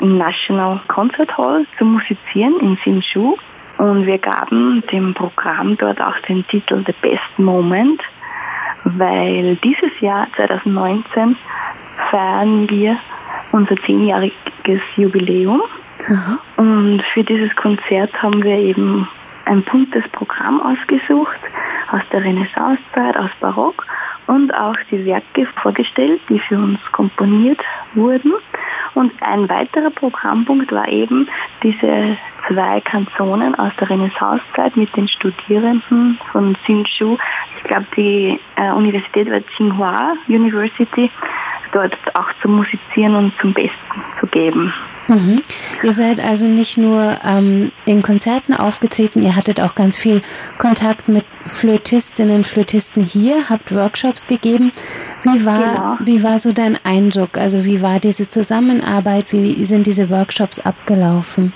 im 0.00 0.18
National 0.18 0.80
Concert 0.88 1.36
Hall 1.36 1.66
zu 1.78 1.84
musizieren 1.84 2.58
in 2.60 2.76
Hsinshu. 2.76 3.36
Und 3.78 4.06
wir 4.06 4.18
gaben 4.18 4.82
dem 4.92 5.14
Programm 5.14 5.76
dort 5.76 6.00
auch 6.00 6.18
den 6.28 6.46
Titel 6.48 6.82
The 6.86 6.94
Best 7.00 7.38
Moment, 7.38 8.02
weil 8.84 9.56
dieses 9.56 10.00
Jahr 10.00 10.26
2019 10.36 11.36
feiern 12.10 12.68
wir 12.68 12.96
unser 13.52 13.76
zehnjähriges 13.76 14.80
Jubiläum 14.96 15.62
Mhm. 16.08 16.38
Und 16.56 17.02
für 17.12 17.24
dieses 17.24 17.54
Konzert 17.56 18.12
haben 18.22 18.42
wir 18.42 18.56
eben 18.56 19.08
ein 19.44 19.62
buntes 19.62 20.06
Programm 20.12 20.60
ausgesucht 20.60 21.38
aus 21.92 22.02
der 22.12 22.24
Renaissancezeit, 22.24 23.16
aus 23.16 23.30
Barock 23.40 23.86
und 24.26 24.54
auch 24.54 24.76
die 24.90 25.04
Werke 25.04 25.46
vorgestellt, 25.62 26.20
die 26.28 26.38
für 26.38 26.56
uns 26.56 26.78
komponiert 26.92 27.60
wurden. 27.94 28.32
Und 29.00 29.12
ein 29.22 29.48
weiterer 29.48 29.88
Programmpunkt 29.88 30.70
war 30.72 30.86
eben 30.86 31.26
diese 31.62 32.18
zwei 32.46 32.82
Kanzonen 32.82 33.54
aus 33.54 33.72
der 33.80 33.88
Renaissancezeit 33.88 34.76
mit 34.76 34.94
den 34.94 35.08
Studierenden 35.08 36.18
von 36.30 36.54
Hsinchu. 36.64 37.16
Ich 37.56 37.64
glaube, 37.64 37.86
die 37.96 38.38
äh, 38.56 38.70
Universität 38.72 39.30
war 39.30 39.40
Tsinghua 39.56 40.16
University, 40.28 41.10
dort 41.72 41.96
auch 42.14 42.28
zu 42.42 42.48
musizieren 42.48 43.14
und 43.14 43.32
zum 43.40 43.52
Besten 43.54 44.02
zu 44.18 44.26
geben. 44.26 44.72
Mhm. 45.08 45.42
Ihr 45.82 45.92
seid 45.92 46.20
also 46.20 46.46
nicht 46.46 46.78
nur 46.78 47.18
ähm, 47.24 47.72
in 47.84 48.02
Konzerten 48.02 48.54
aufgetreten, 48.54 49.22
ihr 49.22 49.34
hattet 49.34 49.60
auch 49.60 49.74
ganz 49.74 49.96
viel 49.96 50.22
Kontakt 50.58 51.08
mit 51.08 51.24
Flötistinnen, 51.46 52.44
Flötisten 52.44 53.02
hier, 53.02 53.50
habt 53.50 53.74
Workshops 53.74 54.28
gegeben. 54.28 54.72
Wie 55.24 55.44
war, 55.44 55.60
ja. 55.60 55.98
wie 56.00 56.22
war 56.22 56.38
so 56.38 56.52
dein 56.52 56.78
Eindruck? 56.84 57.38
Also 57.38 57.64
wie 57.64 57.82
war 57.82 57.98
diese 57.98 58.28
Zusammenarbeit? 58.28 59.32
Wie 59.32 59.64
sind 59.64 59.86
diese 59.86 60.10
Workshops 60.10 60.60
abgelaufen? 60.60 61.52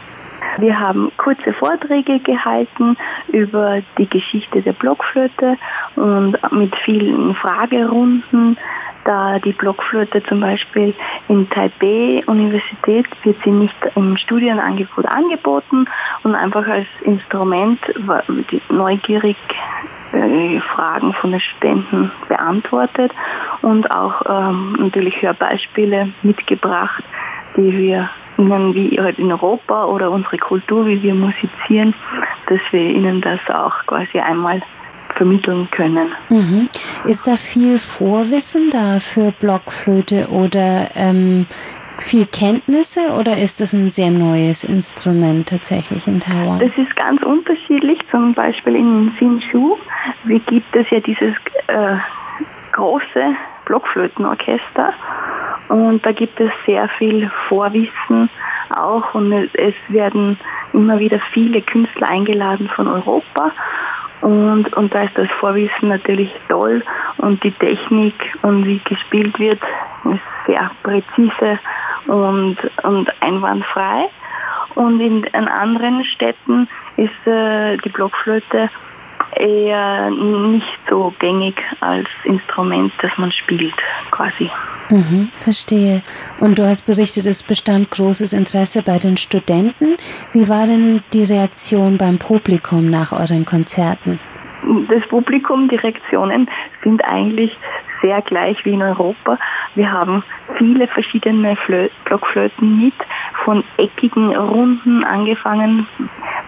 Wir 0.59 0.79
haben 0.79 1.11
kurze 1.17 1.53
Vorträge 1.53 2.21
gehalten 2.21 2.97
über 3.29 3.83
die 3.99 4.09
Geschichte 4.09 4.63
der 4.63 4.73
Blockflöte 4.73 5.57
und 5.97 6.37
mit 6.53 6.75
vielen 6.77 7.35
Fragerunden 7.35 8.57
da 9.05 9.39
die 9.39 9.53
Blockflöte 9.53 10.23
zum 10.25 10.41
Beispiel 10.41 10.95
in 11.29 11.49
Taipei 11.51 12.23
Universität 12.27 13.07
wird 13.23 13.37
sie 13.45 13.51
nicht 13.51 13.77
im 13.95 14.17
Studienangebot 14.17 15.05
angeboten 15.07 15.87
und 16.23 16.35
einfach 16.35 16.67
als 16.67 16.87
Instrument 17.03 17.79
neugierig 18.71 19.37
äh, 20.13 20.61
Fragen 20.61 21.13
von 21.13 21.33
den 21.33 21.41
Studenten 21.41 22.11
beantwortet 22.29 23.13
und 23.63 23.91
auch 23.91 24.23
ähm, 24.27 24.77
natürlich 24.79 25.21
Hörbeispiele 25.21 26.09
mitgebracht, 26.23 27.05
die 27.57 27.77
wir 27.77 28.09
ihnen 28.39 28.75
wie 28.75 28.99
halt 29.01 29.19
in 29.19 29.31
Europa 29.33 29.85
oder 29.87 30.11
unsere 30.11 30.39
Kultur, 30.39 30.87
wie 30.87 31.03
wir 31.03 31.15
musizieren, 31.15 31.95
dass 32.49 32.61
wir 32.71 32.81
ihnen 32.81 33.21
das 33.21 33.41
auch 33.49 33.87
quasi 33.87 34.19
einmal 34.19 34.63
vermitteln 35.17 35.69
können. 35.71 36.09
Mhm. 36.29 36.69
Ist 37.05 37.27
da 37.27 37.37
viel 37.37 37.79
Vorwissen 37.79 38.71
da 38.71 39.01
für 39.01 39.33
Blockflöte 39.33 40.29
oder 40.29 40.89
ähm, 40.97 41.47
viel 41.99 42.27
Kenntnisse 42.27 43.13
oder 43.19 43.37
ist 43.39 43.61
das 43.61 43.73
ein 43.73 43.91
sehr 43.91 44.11
neues 44.11 44.65
Instrument 44.65 45.49
tatsächlich 45.49 46.07
in 46.07 46.21
Taiwan? 46.21 46.59
Das 46.59 46.77
ist 46.77 46.95
ganz 46.97 47.23
unterschiedlich. 47.23 47.99
Zum 48.11 48.35
Beispiel 48.35 48.77
in 48.77 49.13
Hsinshu 49.17 49.77
gibt 50.47 50.75
es 50.75 50.91
ja 50.91 51.01
dieses 51.01 51.35
äh, 51.69 51.97
große 52.73 53.37
Blockflötenorchester. 53.65 54.93
Und 55.69 56.05
da 56.05 56.13
gibt 56.13 56.39
es 56.41 56.51
sehr 56.67 56.89
viel 56.89 57.31
Vorwissen 57.49 58.29
auch. 58.77 59.15
Und 59.15 59.33
es 59.33 59.75
werden 59.89 60.39
immer 60.73 60.99
wieder 60.99 61.21
viele 61.33 61.63
Künstler 61.63 62.11
eingeladen 62.11 62.69
von 62.69 62.89
Europa. 62.89 63.53
Und, 64.21 64.73
und 64.75 64.95
da 64.95 65.03
ist 65.03 65.17
das 65.17 65.29
Vorwissen 65.41 65.89
natürlich 65.89 66.35
toll. 66.49 66.83
Und 67.19 67.43
die 67.45 67.53
Technik 67.53 68.15
und 68.43 68.65
wie 68.67 68.81
gespielt 68.85 69.39
wird 69.39 69.61
ist 70.05 70.47
sehr 70.47 70.71
präzise 70.83 71.59
und, 72.07 72.57
und 72.83 73.11
einwandfrei. 73.21 74.09
Und 74.75 75.01
in, 75.01 75.25
in 75.25 75.49
anderen 75.49 76.05
Städten 76.05 76.69
ist 76.97 77.27
äh, 77.27 77.77
die 77.79 77.89
Blockflöte 77.89 78.71
eher 79.37 80.11
nicht 80.11 80.79
so 80.89 81.13
gängig 81.19 81.61
als 81.81 82.09
Instrument, 82.25 82.93
das 83.03 83.11
man 83.17 83.33
spielt, 83.33 83.75
quasi. 84.11 84.51
Mhm, 84.91 85.31
verstehe. 85.33 86.03
Und 86.41 86.59
du 86.59 86.67
hast 86.67 86.83
berichtet, 86.83 87.27
es 87.27 87.43
bestand 87.43 87.91
großes 87.91 88.33
Interesse 88.33 88.83
bei 88.83 88.99
den 88.99 89.17
Studenten. 89.17 89.97
Wie 90.33 90.49
war 90.49 90.67
denn 90.67 91.03
die 91.13 91.25
Reaktion 91.25 91.99
beim 91.99 92.19
Publikum 92.19 92.91
nach 92.91 93.13
euren 93.13 93.45
Konzerten? 93.45 94.21
Das 94.89 95.07
Publikum, 95.09 95.69
die 95.69 95.77
Reaktionen 95.77 96.49
sind 96.83 97.03
eigentlich 97.11 97.57
sehr 98.05 98.21
gleich 98.21 98.63
wie 98.67 98.75
in 98.75 98.83
Europa. 98.83 99.39
Wir 99.75 99.91
haben 99.91 100.23
viele 100.59 100.87
verschiedene 100.89 101.57
Flö 101.57 101.89
Blockflöten 102.05 102.85
mit, 102.85 102.95
von 103.45 103.65
eckigen, 103.79 104.37
runden 104.37 105.05
angefangen, 105.05 105.87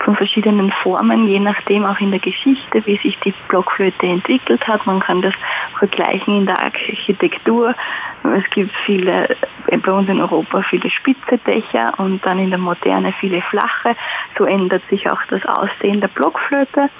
von 0.00 0.16
verschiedenen 0.16 0.70
Formen, 0.82 1.26
je 1.26 1.40
nachdem 1.40 1.86
auch 1.86 1.98
in 1.98 2.10
der 2.10 2.20
Geschichte, 2.20 2.84
wie 2.84 2.96
sich 2.98 3.18
die 3.20 3.32
Blockflöte 3.48 4.06
entwickelt 4.06 4.68
hat. 4.68 4.86
Man 4.86 5.00
kann 5.00 5.22
das 5.22 5.34
vergleichen 5.78 6.36
in 6.36 6.46
der 6.46 6.62
Architektur. 6.62 7.74
Es 8.22 8.48
gibt 8.50 8.72
viele, 8.84 9.34
bei 9.66 9.92
uns 9.92 10.08
in 10.10 10.20
Europa 10.20 10.60
viele 10.62 10.90
spitze 10.90 11.38
Dächer 11.46 11.94
und 11.96 12.24
dann 12.26 12.38
in 12.38 12.50
der 12.50 12.58
Moderne 12.58 13.14
viele 13.18 13.40
flache. 13.40 13.96
So 14.36 14.44
ändert 14.44 14.82
sich 14.90 15.10
auch 15.10 15.22
das 15.30 15.44
Aussehen 15.46 16.02
der 16.02 16.08
Blockflöte 16.08 16.90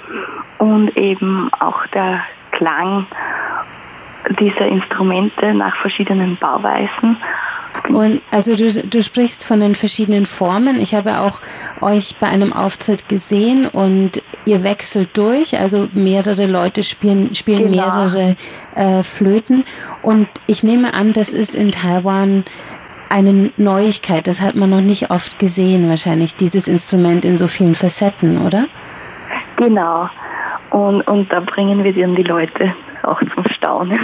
und 0.57 0.97
eben 0.97 1.51
auch 1.59 1.85
der 1.87 2.23
Klang 2.51 3.05
dieser 4.39 4.67
Instrumente 4.67 5.53
nach 5.53 5.75
verschiedenen 5.77 6.37
Bauweisen. 6.37 7.17
Und 7.89 8.21
also 8.31 8.55
du, 8.55 8.71
du 8.71 9.03
sprichst 9.03 9.45
von 9.45 9.59
den 9.59 9.75
verschiedenen 9.75 10.25
Formen. 10.25 10.79
Ich 10.79 10.95
habe 10.95 11.19
auch 11.19 11.39
euch 11.81 12.15
bei 12.19 12.27
einem 12.27 12.53
Auftritt 12.53 13.07
gesehen 13.07 13.67
und 13.67 14.21
ihr 14.45 14.63
wechselt 14.63 15.15
durch, 15.17 15.57
also 15.59 15.87
mehrere 15.93 16.45
Leute 16.45 16.83
spielen, 16.83 17.35
spielen 17.35 17.71
genau. 17.71 17.85
mehrere 17.85 18.35
äh, 18.75 19.03
Flöten. 19.03 19.63
Und 20.01 20.27
ich 20.47 20.63
nehme 20.63 20.93
an, 20.93 21.13
das 21.13 21.33
ist 21.33 21.55
in 21.55 21.71
Taiwan 21.71 22.45
eine 23.09 23.51
Neuigkeit. 23.57 24.27
Das 24.27 24.41
hat 24.41 24.55
man 24.55 24.69
noch 24.69 24.81
nicht 24.81 25.11
oft 25.11 25.39
gesehen, 25.39 25.87
wahrscheinlich, 25.89 26.35
dieses 26.35 26.67
Instrument 26.67 27.25
in 27.25 27.37
so 27.37 27.47
vielen 27.47 27.75
Facetten, 27.75 28.41
oder? 28.45 28.65
Genau. 29.57 30.09
Und, 30.71 31.01
und 31.07 31.31
da 31.31 31.39
bringen 31.39 31.83
wir 31.83 31.93
dann 31.93 32.15
die 32.15 32.23
Leute 32.23 32.73
auch 33.03 33.19
zum 33.33 33.45
Staunen. 33.51 33.99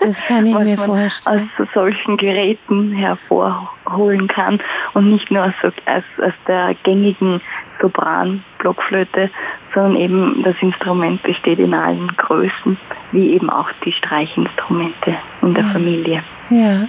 Das 0.00 0.24
kann 0.24 0.46
ich 0.46 0.58
mir 0.58 0.78
vorstellen. 0.78 1.50
Aus 1.58 1.68
solchen 1.74 2.16
Geräten 2.16 2.92
hervorholen 2.92 4.28
kann 4.28 4.60
und 4.94 5.10
nicht 5.10 5.30
nur 5.30 5.44
aus, 5.44 5.54
aus, 5.62 6.04
aus 6.18 6.32
der 6.46 6.74
gängigen 6.82 7.40
Sopran-Blockflöte, 7.80 9.30
sondern 9.74 9.96
eben 9.96 10.42
das 10.42 10.56
Instrument 10.60 11.22
besteht 11.22 11.58
in 11.58 11.74
allen 11.74 12.08
Größen, 12.16 12.76
wie 13.12 13.32
eben 13.32 13.50
auch 13.50 13.70
die 13.84 13.92
Streichinstrumente 13.92 15.16
in 15.42 15.54
der 15.54 15.64
ja. 15.64 15.70
Familie. 15.70 16.22
Ja, 16.50 16.88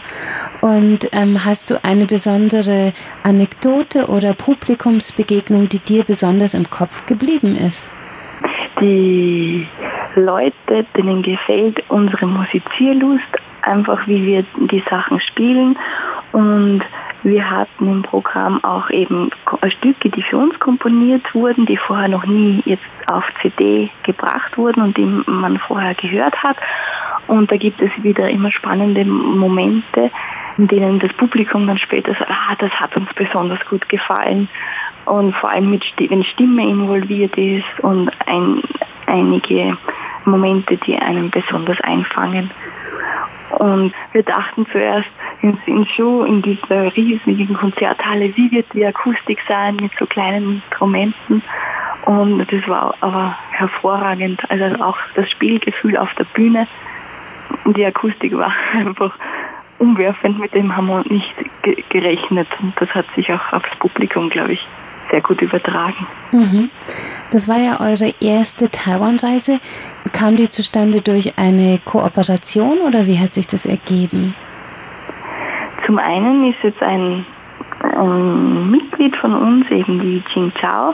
und 0.62 1.10
ähm, 1.12 1.44
hast 1.44 1.70
du 1.70 1.84
eine 1.84 2.06
besondere 2.06 2.94
Anekdote 3.24 4.08
oder 4.08 4.34
Publikumsbegegnung, 4.34 5.68
die 5.68 5.80
dir 5.80 6.04
besonders 6.04 6.54
im 6.54 6.70
Kopf 6.70 7.06
geblieben 7.06 7.56
ist? 7.56 7.94
Die 8.80 9.68
Leute, 10.16 10.86
denen 10.96 11.22
gefällt 11.22 11.84
unsere 11.90 12.26
Musizierlust, 12.26 13.28
einfach 13.62 14.08
wie 14.08 14.26
wir 14.26 14.46
die 14.70 14.84
Sachen 14.90 15.20
spielen 15.20 15.78
und 16.32 16.84
wir 17.24 17.50
hatten 17.50 17.92
im 17.92 18.02
Programm 18.02 18.64
auch 18.64 18.90
eben 18.90 19.30
Stücke, 19.68 20.10
die 20.10 20.24
für 20.24 20.38
uns 20.38 20.58
komponiert 20.60 21.36
wurden, 21.36 21.66
die 21.66 21.76
vorher 21.76 22.08
noch 22.08 22.26
nie 22.26 22.62
jetzt 22.66 22.84
auf 23.08 23.26
CD 23.42 23.90
gebracht 24.04 24.58
wurden 24.58 24.82
und 24.82 24.98
die 24.98 25.06
man 25.06 25.58
vorher 25.58 25.96
gehört 25.96 26.42
hat. 26.42 26.56
Und 27.28 27.52
da 27.52 27.58
gibt 27.58 27.82
es 27.82 27.92
wieder 28.02 28.30
immer 28.30 28.52
spannende 28.52 29.04
Momente, 29.04 30.12
in 30.58 30.68
denen 30.68 31.00
das 31.00 31.12
Publikum 31.14 31.68
dann 31.68 31.78
später 31.78 32.14
sagt, 32.14 32.32
ah, 32.32 32.56
das 32.58 32.72
hat 32.72 32.96
uns 32.96 33.14
besonders 33.14 33.60
gut 33.70 33.88
gefallen. 33.90 34.48
Und 35.10 35.36
vor 35.36 35.52
allem 35.52 35.72
mit, 35.72 35.84
wenn 35.98 36.24
Stimme 36.24 36.64
involviert 36.68 37.36
ist 37.36 37.66
und 37.82 38.12
ein, 38.28 38.62
einige 39.08 39.76
Momente, 40.26 40.78
die 40.78 40.96
einem 40.98 41.32
besonders 41.32 41.82
einfangen. 41.82 42.52
Und 43.58 43.94
wir 44.12 44.22
dachten 44.22 44.68
zuerst 44.72 45.10
in, 45.42 45.58
in 45.66 45.88
Show, 45.88 46.24
in 46.24 46.44
dieser 46.44 46.96
riesigen 46.96 47.56
Konzerthalle, 47.56 48.36
wie 48.38 48.52
wird 48.52 48.68
die 48.74 48.86
Akustik 48.86 49.40
sein 49.48 49.78
mit 49.78 49.92
so 49.98 50.06
kleinen 50.06 50.62
Instrumenten. 50.62 51.42
Und 52.06 52.46
das 52.52 52.68
war 52.68 52.94
aber 53.02 53.36
hervorragend. 53.50 54.40
Also 54.52 54.84
auch 54.84 54.98
das 55.16 55.30
Spielgefühl 55.32 55.98
auf 55.98 56.14
der 56.16 56.26
Bühne. 56.26 56.68
Die 57.66 57.84
Akustik 57.84 58.38
war 58.38 58.54
einfach 58.74 59.14
umwerfend, 59.80 60.38
mit 60.38 60.54
dem 60.54 60.76
haben 60.76 60.88
wir 60.88 61.04
nicht 61.10 61.34
gerechnet. 61.90 62.48
Und 62.62 62.74
das 62.80 62.94
hat 62.94 63.06
sich 63.16 63.34
auch 63.34 63.54
aufs 63.54 63.76
Publikum, 63.80 64.30
glaube 64.30 64.54
ich, 64.54 64.68
sehr 65.10 65.22
gut 65.22 65.42
übertragen. 65.42 66.08
Mhm. 66.32 66.70
Das 67.32 67.48
war 67.48 67.58
ja 67.58 67.80
eure 67.80 68.14
erste 68.22 68.70
Taiwan-Reise. 68.70 69.60
Kam 70.14 70.36
die 70.36 70.50
zustande 70.50 71.02
durch 71.02 71.38
eine 71.38 71.80
Kooperation 71.84 72.80
oder 72.80 73.06
wie 73.06 73.20
hat 73.20 73.34
sich 73.34 73.48
das 73.48 73.66
ergeben? 73.66 74.36
Zum 75.86 75.98
einen 75.98 76.52
ist 76.52 76.60
jetzt 76.64 76.82
ein, 76.82 77.26
ein 77.82 78.72
Mitglied 78.72 79.16
von 79.18 79.34
uns, 79.34 79.70
eben 79.72 80.00
die 80.00 80.24
Jing 80.34 80.52
Chao, 80.60 80.94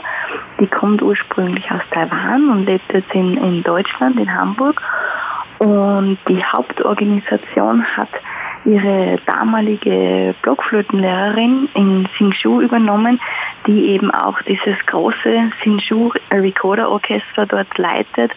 die 0.58 0.66
kommt 0.66 1.02
ursprünglich 1.02 1.70
aus 1.70 1.82
Taiwan 1.90 2.50
und 2.50 2.66
lebt 2.66 2.92
jetzt 2.92 3.12
in, 3.14 3.36
in 3.36 3.62
Deutschland, 3.62 4.18
in 4.18 4.34
Hamburg. 4.34 4.80
Und 5.58 6.18
die 6.28 6.42
Hauptorganisation 6.44 7.84
hat 7.96 8.10
ihre 8.66 9.18
damalige 9.26 10.34
Blockflötenlehrerin 10.42 11.68
in 11.74 12.08
Singshu 12.18 12.60
übernommen, 12.60 13.20
die 13.66 13.86
eben 13.90 14.10
auch 14.10 14.42
dieses 14.42 14.76
große 14.86 15.52
Sinshu 15.62 16.10
Recorder 16.30 16.90
Orchester 16.90 17.46
dort 17.46 17.78
leitet 17.78 18.32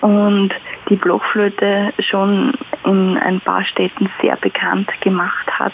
und 0.00 0.50
die 0.88 0.96
Blockflöte 0.96 1.92
schon 2.00 2.52
in 2.84 3.16
ein 3.18 3.40
paar 3.40 3.64
Städten 3.64 4.10
sehr 4.20 4.36
bekannt 4.36 4.90
gemacht 5.00 5.50
hat. 5.58 5.72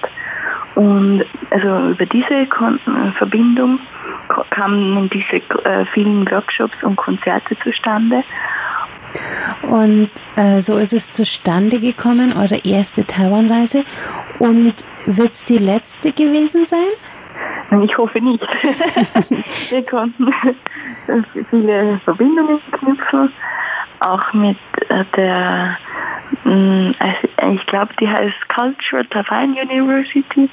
Und 0.75 1.25
also 1.51 1.91
über 1.91 2.07
diese 2.07 2.47
Kon 2.47 2.79
Verbindung 3.17 3.79
kamen 4.51 5.09
diese 5.11 5.37
äh, 5.65 5.85
vielen 5.93 6.29
Workshops 6.31 6.83
und 6.83 6.97
Konzerte 6.97 7.57
zustande. 7.61 8.25
Und 9.63 10.11
äh, 10.37 10.61
so 10.61 10.77
ist 10.77 10.93
es 10.93 11.11
zustande 11.11 11.79
gekommen, 11.81 12.33
eure 12.33 12.59
erste 12.65 13.07
Taiwan-Reise. 13.07 13.85
Und 14.39 14.75
wird 15.07 15.33
es 15.33 15.45
die 15.45 15.59
letzte 15.59 16.13
gewesen 16.13 16.65
sein? 16.65 16.79
Ich 17.83 17.97
hoffe 17.97 18.21
nicht. 18.21 18.43
Wir 19.71 19.85
konnten 19.85 20.33
viele 21.51 22.01
Verbindungen 22.05 22.61
knüpfen, 22.73 23.33
auch 24.01 24.33
mit 24.33 24.59
äh, 24.89 25.05
der, 25.17 25.77
mm, 26.45 26.93
also 26.99 27.55
ich 27.55 27.67
glaube, 27.67 27.93
die 28.01 28.09
heißt 28.09 28.49
Culture 28.49 29.09
Taiwan 29.09 29.55
University 29.55 30.49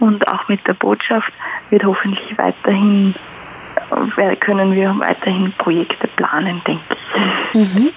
und 0.00 0.26
auch 0.28 0.48
mit 0.48 0.66
der 0.66 0.74
Botschaft 0.74 1.32
wird 1.70 1.84
hoffentlich 1.84 2.36
weiterhin 2.38 3.14
können 4.40 4.72
wir 4.72 4.90
weiterhin 4.98 5.52
Projekte 5.58 6.08
planen, 6.16 6.60
denke 6.66 6.96
ich. 7.54 7.54
Mhm. 7.54 7.90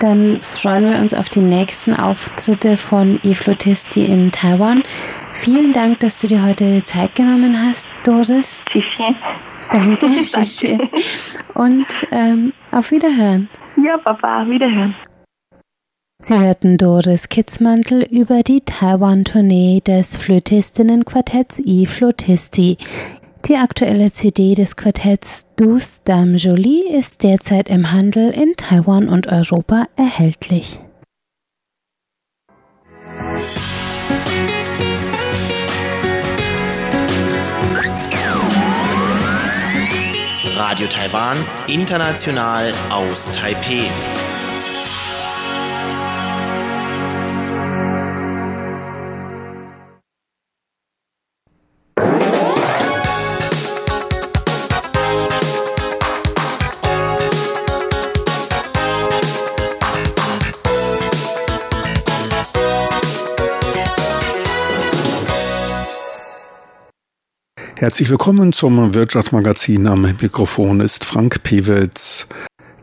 Dann 0.00 0.40
freuen 0.42 0.90
wir 0.90 0.98
uns 0.98 1.12
auf 1.14 1.28
die 1.28 1.40
nächsten 1.40 1.94
Auftritte 1.94 2.76
von 2.76 3.18
eFlutisti 3.24 4.04
in 4.04 4.30
Taiwan. 4.30 4.82
Vielen 5.30 5.72
Dank, 5.72 6.00
dass 6.00 6.20
du 6.20 6.28
dir 6.28 6.44
heute 6.44 6.84
Zeit 6.84 7.14
genommen 7.14 7.56
hast, 7.60 7.88
Doris. 8.04 8.64
Tschüsschen. 8.70 9.16
Danke, 9.72 10.06
Tschüsschen. 10.22 10.88
Und 11.54 11.86
ähm, 12.12 12.52
auf 12.72 12.90
Wiederhören. 12.90 13.48
Ja, 13.76 13.96
Papa, 13.98 14.46
Wiederhören. 14.48 14.94
Sie 16.20 16.36
hörten 16.36 16.78
Doris 16.78 17.28
Kitzmantel 17.28 18.02
über 18.02 18.42
die 18.42 18.60
Taiwan-Tournee 18.60 19.80
des 19.86 20.16
Flötistinnenquartetts 20.16 21.62
E-Flötisti. 21.64 22.76
Die 23.46 23.56
aktuelle 23.56 24.12
CD 24.12 24.54
des 24.54 24.76
Quartetts 24.76 25.46
Douce 25.56 26.02
Dame 26.04 26.36
Jolie 26.36 26.86
ist 26.88 27.22
derzeit 27.22 27.68
im 27.68 27.92
Handel 27.92 28.30
in 28.30 28.54
Taiwan 28.56 29.08
und 29.08 29.26
Europa 29.28 29.86
erhältlich. 29.96 30.80
Radio 40.56 40.86
Taiwan, 40.88 41.36
international 41.68 42.72
aus 42.90 43.32
Taipeh. 43.32 43.88
Herzlich 67.88 68.10
willkommen 68.10 68.52
zum 68.52 68.92
Wirtschaftsmagazin. 68.92 69.86
Am 69.86 70.02
Mikrofon 70.02 70.80
ist 70.80 71.06
Frank 71.06 71.42
Pewitz. 71.42 72.26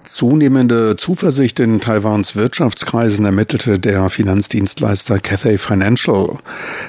Zunehmende 0.03 0.95
Zuversicht 0.95 1.59
in 1.59 1.79
Taiwans 1.79 2.35
Wirtschaftskreisen 2.35 3.23
ermittelte 3.23 3.77
der 3.77 4.09
Finanzdienstleister 4.09 5.19
Cathay 5.19 5.59
Financial. 5.59 6.39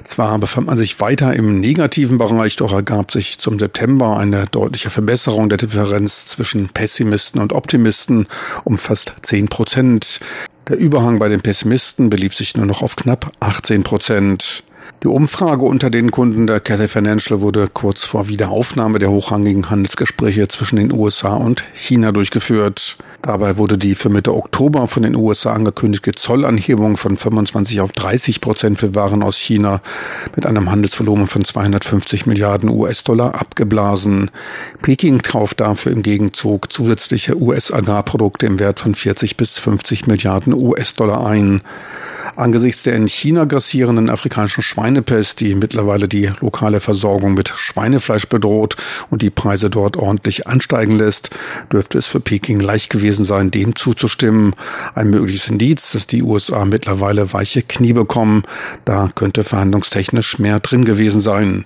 Zwar 0.02 0.38
befand 0.38 0.68
man 0.68 0.78
sich 0.78 0.98
weiter 0.98 1.34
im 1.34 1.60
negativen 1.60 2.16
Bereich, 2.16 2.56
doch 2.56 2.72
ergab 2.72 3.12
sich 3.12 3.38
zum 3.38 3.58
September 3.58 4.16
eine 4.16 4.46
deutliche 4.46 4.88
Verbesserung 4.88 5.50
der 5.50 5.58
Differenz 5.58 6.24
zwischen 6.24 6.70
Pessimisten 6.70 7.42
und 7.42 7.52
Optimisten 7.52 8.28
um 8.64 8.78
fast 8.78 9.12
10 9.20 9.48
Prozent. 9.48 10.20
Der 10.68 10.78
Überhang 10.78 11.18
bei 11.18 11.28
den 11.28 11.42
Pessimisten 11.42 12.08
belief 12.08 12.34
sich 12.34 12.56
nur 12.56 12.64
noch 12.64 12.80
auf 12.80 12.96
knapp 12.96 13.30
18 13.40 13.82
Prozent. 13.82 14.64
Die 15.02 15.08
Umfrage 15.08 15.62
unter 15.62 15.90
den 15.90 16.10
Kunden 16.10 16.46
der 16.46 16.58
Cathay 16.58 16.88
Financial 16.88 17.40
wurde 17.40 17.68
kurz 17.72 18.04
vor 18.04 18.28
Wiederaufnahme 18.28 18.98
der 18.98 19.10
hochrangigen 19.10 19.68
Handelsgespräche 19.68 20.48
zwischen 20.48 20.76
den 20.76 20.92
USA 20.92 21.34
und 21.34 21.64
China 21.74 22.12
durchgeführt. 22.12 22.96
Dabei 23.20 23.56
wurde 23.56 23.76
die 23.76 23.94
für 23.94 24.08
Mitte 24.08 24.34
Oktober 24.34 24.88
von 24.88 25.02
den 25.02 25.14
USA 25.14 25.52
angekündigte 25.52 26.12
Zollanhebung 26.12 26.96
von 26.96 27.16
25 27.16 27.80
auf 27.80 27.92
30 27.92 28.40
Prozent 28.40 28.80
für 28.80 28.94
Waren 28.94 29.22
aus 29.22 29.36
China 29.36 29.80
mit 30.34 30.46
einem 30.46 30.70
Handelsvolumen 30.70 31.26
von 31.26 31.44
250 31.44 32.26
Milliarden 32.26 32.70
US-Dollar 32.70 33.34
abgeblasen. 33.34 34.30
Peking 34.80 35.18
kauft 35.18 35.60
dafür 35.60 35.92
im 35.92 36.02
Gegenzug 36.02 36.72
zusätzliche 36.72 37.36
US-Agrarprodukte 37.40 38.46
im 38.46 38.58
Wert 38.58 38.80
von 38.80 38.94
40 38.94 39.36
bis 39.36 39.58
50 39.58 40.06
Milliarden 40.06 40.54
US-Dollar 40.54 41.26
ein. 41.26 41.62
Angesichts 42.36 42.82
der 42.82 42.94
in 42.94 43.08
China 43.08 43.44
grassierenden 43.44 44.10
afrikanischen 44.10 44.62
Schweinepest, 44.86 45.40
die 45.40 45.56
mittlerweile 45.56 46.06
die 46.06 46.30
lokale 46.40 46.78
Versorgung 46.78 47.34
mit 47.34 47.48
Schweinefleisch 47.48 48.28
bedroht 48.28 48.76
und 49.10 49.20
die 49.20 49.30
Preise 49.30 49.68
dort 49.68 49.96
ordentlich 49.96 50.46
ansteigen 50.46 50.96
lässt, 50.96 51.30
dürfte 51.72 51.98
es 51.98 52.06
für 52.06 52.20
Peking 52.20 52.60
leicht 52.60 52.90
gewesen 52.90 53.24
sein, 53.24 53.50
dem 53.50 53.74
zuzustimmen. 53.74 54.54
Ein 54.94 55.10
mögliches 55.10 55.48
Indiz, 55.48 55.90
dass 55.90 56.06
die 56.06 56.22
USA 56.22 56.64
mittlerweile 56.66 57.32
weiche 57.32 57.62
Knie 57.62 57.94
bekommen. 57.94 58.44
Da 58.84 59.10
könnte 59.12 59.42
verhandlungstechnisch 59.42 60.38
mehr 60.38 60.60
drin 60.60 60.84
gewesen 60.84 61.20
sein. 61.20 61.64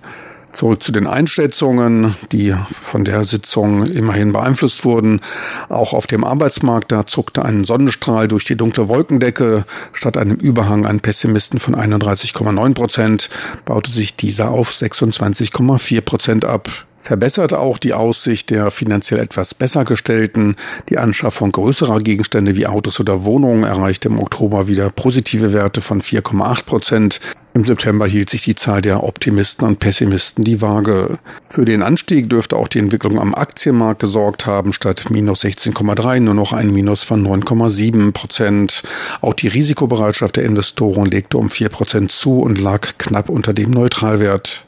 Zurück 0.52 0.82
zu 0.82 0.92
den 0.92 1.06
Einschätzungen, 1.06 2.16
die 2.32 2.54
von 2.70 3.04
der 3.04 3.24
Sitzung 3.24 3.86
immerhin 3.86 4.32
beeinflusst 4.32 4.84
wurden. 4.84 5.20
Auch 5.68 5.92
auf 5.92 6.06
dem 6.06 6.24
Arbeitsmarkt, 6.24 6.90
da 6.90 7.06
zuckte 7.06 7.44
ein 7.44 7.64
Sonnenstrahl 7.64 8.26
durch 8.26 8.44
die 8.44 8.56
dunkle 8.56 8.88
Wolkendecke. 8.88 9.64
Statt 9.92 10.16
einem 10.16 10.36
Überhang 10.36 10.86
an 10.86 11.00
Pessimisten 11.00 11.60
von 11.60 11.76
31,9 11.76 12.74
Prozent 12.74 13.30
baute 13.64 13.92
sich 13.92 14.16
dieser 14.16 14.50
auf 14.50 14.70
26,4 14.70 16.00
Prozent 16.00 16.44
ab 16.44 16.68
verbessert 17.02 17.52
auch 17.52 17.78
die 17.78 17.94
Aussicht 17.94 18.50
der 18.50 18.70
finanziell 18.70 19.20
etwas 19.20 19.54
besser 19.54 19.84
gestellten. 19.84 20.56
Die 20.88 20.98
Anschaffung 20.98 21.52
größerer 21.52 22.00
Gegenstände 22.00 22.56
wie 22.56 22.66
Autos 22.66 23.00
oder 23.00 23.24
Wohnungen 23.24 23.64
erreichte 23.64 24.08
im 24.08 24.18
Oktober 24.18 24.68
wieder 24.68 24.90
positive 24.90 25.52
Werte 25.52 25.80
von 25.80 26.02
4,8 26.02 26.64
Prozent. 26.64 27.20
Im 27.52 27.64
September 27.64 28.06
hielt 28.06 28.30
sich 28.30 28.44
die 28.44 28.54
Zahl 28.54 28.80
der 28.80 29.02
Optimisten 29.02 29.66
und 29.66 29.80
Pessimisten 29.80 30.44
die 30.44 30.62
Waage. 30.62 31.18
Für 31.48 31.64
den 31.64 31.82
Anstieg 31.82 32.30
dürfte 32.30 32.56
auch 32.56 32.68
die 32.68 32.78
Entwicklung 32.78 33.18
am 33.18 33.34
Aktienmarkt 33.34 34.00
gesorgt 34.00 34.46
haben, 34.46 34.72
statt 34.72 35.06
minus 35.10 35.42
16,3 35.42 36.20
nur 36.20 36.34
noch 36.34 36.52
ein 36.52 36.72
Minus 36.72 37.02
von 37.02 37.26
9,7 37.26 38.12
Prozent. 38.12 38.82
Auch 39.20 39.34
die 39.34 39.48
Risikobereitschaft 39.48 40.36
der 40.36 40.44
Investoren 40.44 41.06
legte 41.06 41.38
um 41.38 41.50
4 41.50 41.70
Prozent 41.70 42.12
zu 42.12 42.40
und 42.40 42.60
lag 42.60 42.86
knapp 42.98 43.28
unter 43.28 43.52
dem 43.52 43.70
Neutralwert. 43.70 44.64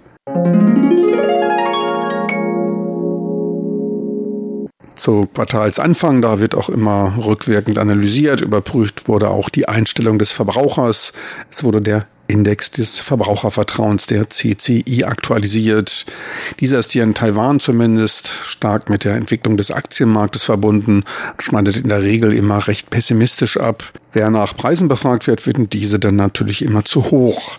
Zu 5.02 5.26
Quartalsanfang. 5.26 6.22
Da 6.22 6.38
wird 6.38 6.54
auch 6.54 6.68
immer 6.68 7.14
rückwirkend 7.18 7.78
analysiert. 7.78 8.40
Überprüft 8.40 9.08
wurde 9.08 9.28
auch 9.28 9.48
die 9.48 9.68
Einstellung 9.68 10.18
des 10.18 10.32
Verbrauchers. 10.32 11.12
Es 11.50 11.64
wurde 11.64 11.80
der 11.80 12.06
Index 12.28 12.70
des 12.70 12.98
Verbrauchervertrauens, 13.00 14.06
der 14.06 14.30
CCI, 14.30 15.04
aktualisiert. 15.04 16.06
Dieser 16.60 16.78
ist 16.78 16.92
hier 16.92 17.02
in 17.02 17.14
Taiwan 17.14 17.60
zumindest 17.60 18.28
stark 18.28 18.88
mit 18.88 19.04
der 19.04 19.16
Entwicklung 19.16 19.56
des 19.56 19.70
Aktienmarktes 19.70 20.44
verbunden 20.44 21.04
und 21.32 21.42
schneidet 21.42 21.76
in 21.76 21.88
der 21.88 22.02
Regel 22.02 22.32
immer 22.32 22.66
recht 22.66 22.88
pessimistisch 22.88 23.58
ab. 23.58 23.92
Wer 24.14 24.28
nach 24.28 24.54
Preisen 24.54 24.88
befragt 24.88 25.26
wird, 25.26 25.46
werden 25.46 25.70
diese 25.70 25.98
dann 25.98 26.16
natürlich 26.16 26.60
immer 26.60 26.84
zu 26.84 27.10
hoch. 27.10 27.56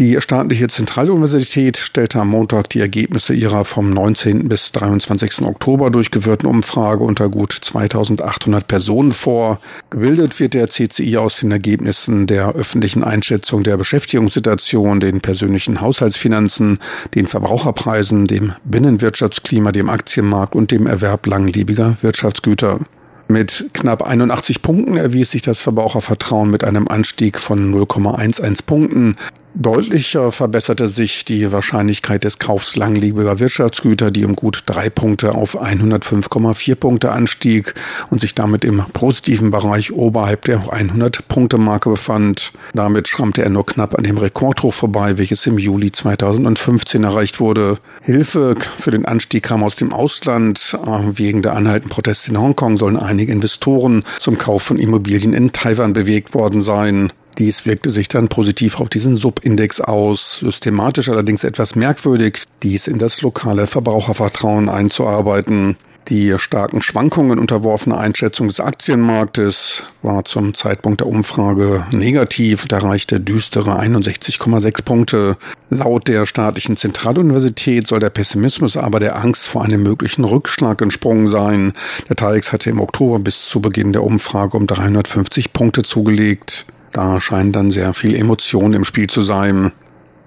Die 0.00 0.20
staatliche 0.20 0.66
Zentraluniversität 0.66 1.76
stellte 1.76 2.18
am 2.18 2.28
Montag 2.28 2.68
die 2.70 2.80
Ergebnisse 2.80 3.34
ihrer 3.34 3.64
vom 3.64 3.90
19. 3.90 4.48
bis 4.48 4.72
23. 4.72 5.42
Oktober 5.42 5.90
durchgeführten 5.90 6.48
Umfrage 6.48 7.04
unter 7.04 7.28
gut 7.28 7.52
2800 7.52 8.66
Personen 8.66 9.12
vor. 9.12 9.60
Gebildet 9.90 10.40
wird 10.40 10.54
der 10.54 10.68
CCI 10.68 11.18
aus 11.18 11.36
den 11.36 11.52
Ergebnissen 11.52 12.26
der 12.26 12.54
öffentlichen 12.54 13.04
Einschätzung 13.04 13.62
der 13.62 13.76
Beschäftigungssituation, 13.76 14.98
den 14.98 15.20
persönlichen 15.20 15.80
Haushaltsfinanzen, 15.80 16.80
den 17.14 17.26
Verbraucherpreisen, 17.28 18.26
dem 18.26 18.54
Binnenwirtschaftsklima, 18.64 19.70
dem 19.70 19.88
Aktienmarkt 19.88 20.56
und 20.56 20.72
dem 20.72 20.88
Erwerb 20.88 21.26
langlebiger 21.26 21.96
Wirtschaftsgüter. 22.02 22.80
Mit 23.28 23.70
knapp 23.72 24.06
81 24.06 24.62
Punkten 24.62 24.96
erwies 24.96 25.32
sich 25.32 25.42
das 25.42 25.60
Verbrauchervertrauen 25.60 26.48
mit 26.48 26.62
einem 26.62 26.86
Anstieg 26.86 27.40
von 27.40 27.74
0,11 27.74 28.64
Punkten. 28.64 29.16
Deutlicher 29.58 30.32
verbesserte 30.32 30.86
sich 30.86 31.24
die 31.24 31.50
Wahrscheinlichkeit 31.50 32.24
des 32.24 32.38
Kaufs 32.38 32.76
langlebiger 32.76 33.38
Wirtschaftsgüter, 33.38 34.10
die 34.10 34.26
um 34.26 34.36
gut 34.36 34.64
drei 34.66 34.90
Punkte 34.90 35.34
auf 35.34 35.58
105,4 35.58 36.74
Punkte 36.74 37.10
anstieg 37.12 37.72
und 38.10 38.20
sich 38.20 38.34
damit 38.34 38.66
im 38.66 38.84
positiven 38.92 39.50
Bereich 39.50 39.94
oberhalb 39.94 40.44
der 40.44 40.60
100-Punkte-Marke 40.60 41.88
befand. 41.88 42.52
Damit 42.74 43.08
schrammte 43.08 43.44
er 43.44 43.48
nur 43.48 43.64
knapp 43.64 43.96
an 43.96 44.04
dem 44.04 44.18
Rekordhoch 44.18 44.74
vorbei, 44.74 45.16
welches 45.16 45.46
im 45.46 45.56
Juli 45.56 45.90
2015 45.90 47.02
erreicht 47.02 47.40
wurde. 47.40 47.78
Hilfe 48.02 48.56
für 48.76 48.90
den 48.90 49.06
Anstieg 49.06 49.44
kam 49.44 49.64
aus 49.64 49.74
dem 49.74 49.90
Ausland. 49.90 50.78
Wegen 51.12 51.40
der 51.40 51.56
anhaltenden 51.56 51.88
Proteste 51.88 52.30
in 52.30 52.38
Hongkong 52.38 52.76
sollen 52.76 52.98
einige 52.98 53.32
Investoren 53.32 54.04
zum 54.18 54.36
Kauf 54.36 54.64
von 54.64 54.78
Immobilien 54.78 55.32
in 55.32 55.52
Taiwan 55.52 55.94
bewegt 55.94 56.34
worden 56.34 56.60
sein. 56.60 57.10
Dies 57.38 57.66
wirkte 57.66 57.90
sich 57.90 58.08
dann 58.08 58.28
positiv 58.28 58.80
auf 58.80 58.88
diesen 58.88 59.16
Subindex 59.16 59.82
aus, 59.82 60.38
systematisch 60.38 61.10
allerdings 61.10 61.44
etwas 61.44 61.74
merkwürdig, 61.74 62.44
dies 62.62 62.86
in 62.86 62.98
das 62.98 63.20
lokale 63.20 63.66
Verbrauchervertrauen 63.66 64.70
einzuarbeiten. 64.70 65.76
Die 66.08 66.38
starken 66.38 66.82
Schwankungen 66.82 67.40
unterworfene 67.40 67.98
Einschätzung 67.98 68.46
des 68.46 68.60
Aktienmarktes 68.60 69.82
war 70.02 70.24
zum 70.24 70.54
Zeitpunkt 70.54 71.00
der 71.00 71.08
Umfrage 71.08 71.84
negativ 71.90 72.62
und 72.62 72.72
erreichte 72.72 73.18
düstere 73.18 73.80
61,6 73.80 74.84
Punkte. 74.84 75.36
Laut 75.68 76.06
der 76.06 76.24
staatlichen 76.24 76.76
Zentraluniversität 76.76 77.88
soll 77.88 77.98
der 77.98 78.10
Pessimismus 78.10 78.76
aber 78.76 79.00
der 79.00 79.16
Angst 79.16 79.48
vor 79.48 79.64
einem 79.64 79.82
möglichen 79.82 80.24
Rückschlag 80.24 80.80
entsprungen 80.80 81.26
sein. 81.26 81.72
Der 82.08 82.14
TAIX 82.14 82.52
hatte 82.52 82.70
im 82.70 82.80
Oktober 82.80 83.18
bis 83.18 83.48
zu 83.48 83.60
Beginn 83.60 83.92
der 83.92 84.04
Umfrage 84.04 84.56
um 84.56 84.68
350 84.68 85.52
Punkte 85.52 85.82
zugelegt. 85.82 86.66
Da 86.96 87.20
scheint 87.20 87.54
dann 87.54 87.70
sehr 87.70 87.92
viel 87.92 88.16
Emotion 88.16 88.72
im 88.72 88.82
Spiel 88.82 89.06
zu 89.06 89.20
sein. 89.20 89.70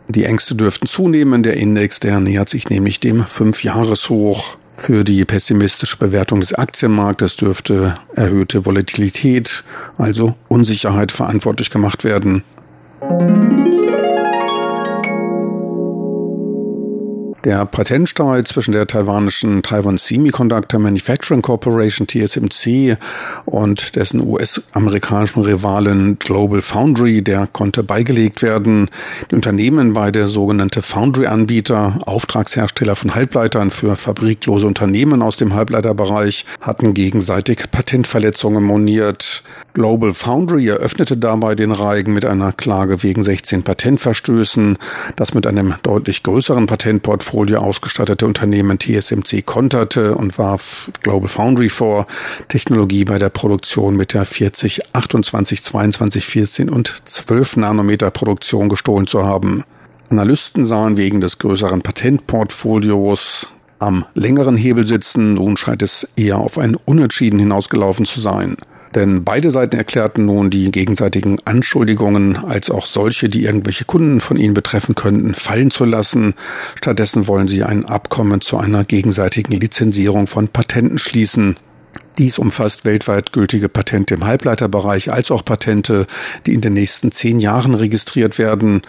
Die 0.07 0.23
Ängste 0.25 0.53
dürften 0.53 0.85
zunehmen. 0.85 1.41
Der 1.41 1.57
Index, 1.57 1.99
der 1.99 2.19
nähert 2.19 2.47
sich 2.47 2.69
nämlich 2.69 2.99
dem 2.99 3.25
Fünfjahreshoch. 3.25 4.55
Für 4.75 5.03
die 5.03 5.25
pessimistische 5.25 5.97
Bewertung 5.97 6.41
des 6.41 6.53
Aktienmarktes 6.53 7.37
dürfte 7.37 7.95
erhöhte 8.13 8.67
Volatilität, 8.67 9.63
also 9.97 10.35
Unsicherheit, 10.47 11.11
verantwortlich 11.11 11.71
gemacht 11.71 12.03
werden. 12.03 12.43
Der 17.45 17.65
Patentstreit 17.65 18.49
zwischen 18.49 18.73
der 18.73 18.85
taiwanischen 18.85 19.63
Taiwan 19.63 19.97
Semiconductor 19.97 20.77
Manufacturing 20.77 21.41
Corporation 21.41 22.05
TSMC 22.05 22.97
und 23.45 23.95
dessen 23.95 24.27
US-amerikanischen 24.27 25.43
Rivalen 25.43 26.19
Global 26.19 26.61
Foundry, 26.61 27.21
der 27.21 27.47
konnte 27.47 27.81
beigelegt 27.81 28.41
werden. 28.41 28.89
Die 29.31 29.35
Unternehmen 29.35 29.93
beide 29.93 30.27
sogenannte 30.27 30.81
Foundry-Anbieter, 30.81 31.99
Auftragshersteller 32.05 32.97
von 32.97 33.15
Halbleitern 33.15 33.71
für 33.71 33.95
fabriklose 33.95 34.67
Unternehmen 34.67 35.21
aus 35.21 35.37
dem 35.37 35.53
Halbleiterbereich, 35.53 36.45
hatten 36.59 36.93
gegenseitig 36.93 37.71
Patentverletzungen 37.71 38.65
moniert. 38.65 39.43
Global 39.71 40.13
Foundry 40.13 40.67
eröffnete 40.67 41.15
dabei 41.15 41.55
den 41.55 41.71
Reigen 41.71 42.13
mit 42.13 42.25
einer 42.25 42.51
Klage 42.51 43.01
wegen 43.01 43.23
16 43.23 43.63
Patentverstößen, 43.63 44.77
das 45.15 45.33
mit 45.33 45.47
einem 45.47 45.75
deutlich 45.83 46.23
größeren 46.23 46.65
Patentportfolio 46.65 47.28
Portfolio 47.29 47.59
ausgestattete 47.59 48.25
Unternehmen 48.25 48.79
TSMC 48.79 49.45
konterte 49.45 50.15
und 50.15 50.39
warf 50.39 50.89
Global 51.03 51.29
Foundry 51.29 51.69
vor, 51.69 52.07
Technologie 52.47 53.05
bei 53.05 53.19
der 53.19 53.29
Produktion 53.29 53.95
mit 53.95 54.15
der 54.15 54.25
40, 54.25 54.95
28, 54.95 55.61
22, 55.61 56.25
14 56.25 56.69
und 56.71 56.91
12 57.05 57.57
Nanometer 57.57 58.09
Produktion 58.09 58.67
gestohlen 58.67 59.05
zu 59.05 59.27
haben. 59.27 59.63
Analysten 60.09 60.65
sahen 60.65 60.97
wegen 60.97 61.21
des 61.21 61.37
größeren 61.37 61.83
Patentportfolios 61.83 63.47
am 63.77 64.07
längeren 64.15 64.57
Hebel 64.57 64.87
sitzen. 64.87 65.35
Nun 65.35 65.55
scheint 65.55 65.83
es 65.83 66.07
eher 66.15 66.39
auf 66.39 66.57
ein 66.57 66.75
Unentschieden 66.83 67.37
hinausgelaufen 67.37 68.05
zu 68.05 68.19
sein. 68.21 68.57
Denn 68.95 69.23
beide 69.23 69.51
Seiten 69.51 69.75
erklärten 69.75 70.25
nun 70.25 70.49
die 70.49 70.71
gegenseitigen 70.71 71.37
Anschuldigungen 71.45 72.37
als 72.37 72.71
auch 72.71 72.85
solche, 72.85 73.29
die 73.29 73.45
irgendwelche 73.45 73.85
Kunden 73.85 74.19
von 74.19 74.37
ihnen 74.37 74.53
betreffen 74.53 74.95
könnten, 74.95 75.33
fallen 75.33 75.71
zu 75.71 75.85
lassen. 75.85 76.33
Stattdessen 76.75 77.27
wollen 77.27 77.47
sie 77.47 77.63
ein 77.63 77.85
Abkommen 77.85 78.41
zu 78.41 78.57
einer 78.57 78.83
gegenseitigen 78.83 79.53
Lizenzierung 79.53 80.27
von 80.27 80.47
Patenten 80.47 80.97
schließen. 80.97 81.55
Dies 82.17 82.37
umfasst 82.37 82.83
weltweit 82.83 83.31
gültige 83.31 83.69
Patente 83.69 84.13
im 84.13 84.25
Halbleiterbereich 84.25 85.11
als 85.11 85.31
auch 85.31 85.45
Patente, 85.45 86.05
die 86.45 86.53
in 86.53 86.59
den 86.59 86.73
nächsten 86.73 87.13
zehn 87.13 87.39
Jahren 87.39 87.75
registriert 87.75 88.37
werden. 88.37 88.81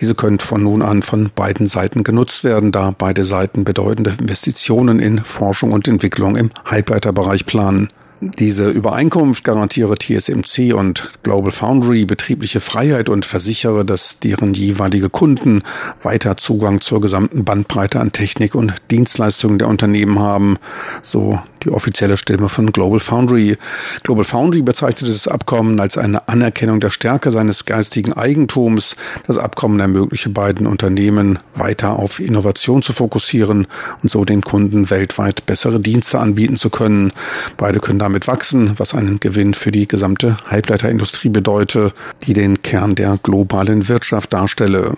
Diese 0.00 0.14
können 0.14 0.38
von 0.38 0.62
nun 0.62 0.80
an 0.80 1.02
von 1.02 1.30
beiden 1.34 1.66
Seiten 1.66 2.02
genutzt 2.02 2.44
werden, 2.44 2.72
da 2.72 2.94
beide 2.96 3.24
Seiten 3.24 3.64
bedeutende 3.64 4.14
Investitionen 4.18 5.00
in 5.00 5.18
Forschung 5.18 5.72
und 5.72 5.86
Entwicklung 5.86 6.36
im 6.36 6.50
Halbleiterbereich 6.64 7.44
planen. 7.44 7.88
Diese 8.20 8.68
Übereinkunft 8.68 9.44
garantiere 9.44 9.96
TSMC 9.96 10.72
und 10.74 11.10
Global 11.22 11.52
Foundry 11.52 12.04
betriebliche 12.04 12.60
Freiheit 12.60 13.08
und 13.08 13.24
versichere, 13.24 13.84
dass 13.84 14.18
deren 14.18 14.54
jeweilige 14.54 15.08
Kunden 15.08 15.62
weiter 16.02 16.36
Zugang 16.36 16.80
zur 16.80 17.00
gesamten 17.00 17.44
Bandbreite 17.44 18.00
an 18.00 18.10
Technik 18.10 18.56
und 18.56 18.74
Dienstleistungen 18.90 19.60
der 19.60 19.68
Unternehmen 19.68 20.18
haben, 20.18 20.56
so 21.00 21.38
die 21.64 21.70
offizielle 21.70 22.16
Stimme 22.16 22.48
von 22.48 22.72
Global 22.72 23.00
Foundry. 23.00 23.56
Global 24.02 24.24
Foundry 24.24 24.62
bezeichnete 24.62 25.12
das 25.12 25.28
Abkommen 25.28 25.80
als 25.80 25.98
eine 25.98 26.28
Anerkennung 26.28 26.80
der 26.80 26.90
Stärke 26.90 27.30
seines 27.30 27.64
geistigen 27.64 28.12
Eigentums. 28.12 28.96
Das 29.26 29.38
Abkommen 29.38 29.80
ermögliche 29.80 30.30
beiden 30.30 30.66
Unternehmen 30.66 31.38
weiter 31.54 31.98
auf 31.98 32.20
Innovation 32.20 32.82
zu 32.82 32.92
fokussieren 32.92 33.66
und 34.02 34.10
so 34.10 34.24
den 34.24 34.42
Kunden 34.42 34.90
weltweit 34.90 35.46
bessere 35.46 35.80
Dienste 35.80 36.18
anbieten 36.18 36.56
zu 36.56 36.70
können. 36.70 37.12
Beide 37.56 37.80
können 37.80 37.98
damit 37.98 38.26
wachsen, 38.26 38.78
was 38.78 38.94
einen 38.94 39.20
Gewinn 39.20 39.54
für 39.54 39.70
die 39.70 39.88
gesamte 39.88 40.36
Halbleiterindustrie 40.46 41.28
bedeute, 41.28 41.92
die 42.26 42.34
den 42.34 42.62
Kern 42.62 42.94
der 42.94 43.18
globalen 43.22 43.88
Wirtschaft 43.88 44.32
darstelle. 44.32 44.96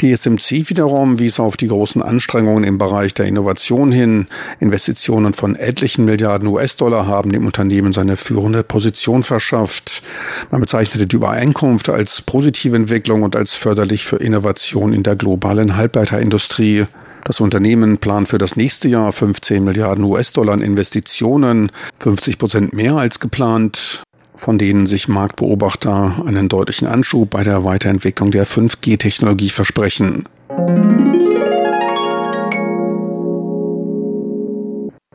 TSMC 0.00 0.70
wiederum 0.70 1.18
wies 1.18 1.38
auf 1.38 1.58
die 1.58 1.68
großen 1.68 2.00
Anstrengungen 2.00 2.64
im 2.64 2.78
Bereich 2.78 3.12
der 3.12 3.26
Innovation 3.26 3.92
hin. 3.92 4.28
Investitionen 4.58 5.34
von 5.34 5.56
etlichen 5.56 6.06
Milliarden 6.06 6.48
US-Dollar 6.48 7.06
haben 7.06 7.32
dem 7.32 7.44
Unternehmen 7.44 7.92
seine 7.92 8.16
führende 8.16 8.62
Position 8.62 9.22
verschafft. 9.22 10.02
Man 10.50 10.62
bezeichnete 10.62 11.06
die 11.06 11.16
Übereinkunft 11.16 11.90
als 11.90 12.22
positive 12.22 12.76
Entwicklung 12.76 13.22
und 13.22 13.36
als 13.36 13.54
förderlich 13.54 14.04
für 14.04 14.16
Innovation 14.16 14.94
in 14.94 15.02
der 15.02 15.16
globalen 15.16 15.76
Halbleiterindustrie. 15.76 16.86
Das 17.24 17.40
Unternehmen 17.40 17.98
plant 17.98 18.30
für 18.30 18.38
das 18.38 18.56
nächste 18.56 18.88
Jahr 18.88 19.12
15 19.12 19.62
Milliarden 19.62 20.04
US-Dollar 20.04 20.54
in 20.54 20.62
Investitionen, 20.62 21.70
50 21.98 22.38
Prozent 22.38 22.72
mehr 22.72 22.94
als 22.94 23.20
geplant 23.20 24.02
von 24.40 24.56
denen 24.56 24.86
sich 24.86 25.06
Marktbeobachter 25.06 26.22
einen 26.24 26.48
deutlichen 26.48 26.88
Anschub 26.88 27.28
bei 27.28 27.44
der 27.44 27.62
Weiterentwicklung 27.62 28.30
der 28.30 28.46
5G-Technologie 28.46 29.50
versprechen. 29.50 30.24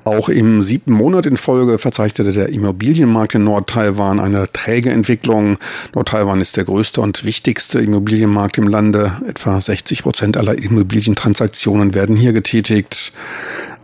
Auch 0.05 0.29
im 0.29 0.61
siebten 0.61 0.91
Monat 0.91 1.25
in 1.25 1.35
Folge 1.35 1.79
verzeichnete 1.79 2.31
der 2.31 2.49
Immobilienmarkt 2.49 3.33
in 3.33 3.43
Nord-Taiwan 3.43 4.19
eine 4.19 4.51
träge 4.53 4.91
Entwicklung. 4.91 5.57
Nord-Taiwan 5.95 6.41
ist 6.41 6.57
der 6.57 6.65
größte 6.65 7.01
und 7.01 7.25
wichtigste 7.25 7.79
Immobilienmarkt 7.79 8.59
im 8.59 8.67
Lande. 8.67 9.13
Etwa 9.27 9.59
60 9.59 10.03
Prozent 10.03 10.37
aller 10.37 10.55
Immobilientransaktionen 10.59 11.95
werden 11.95 12.15
hier 12.15 12.33
getätigt. 12.33 13.13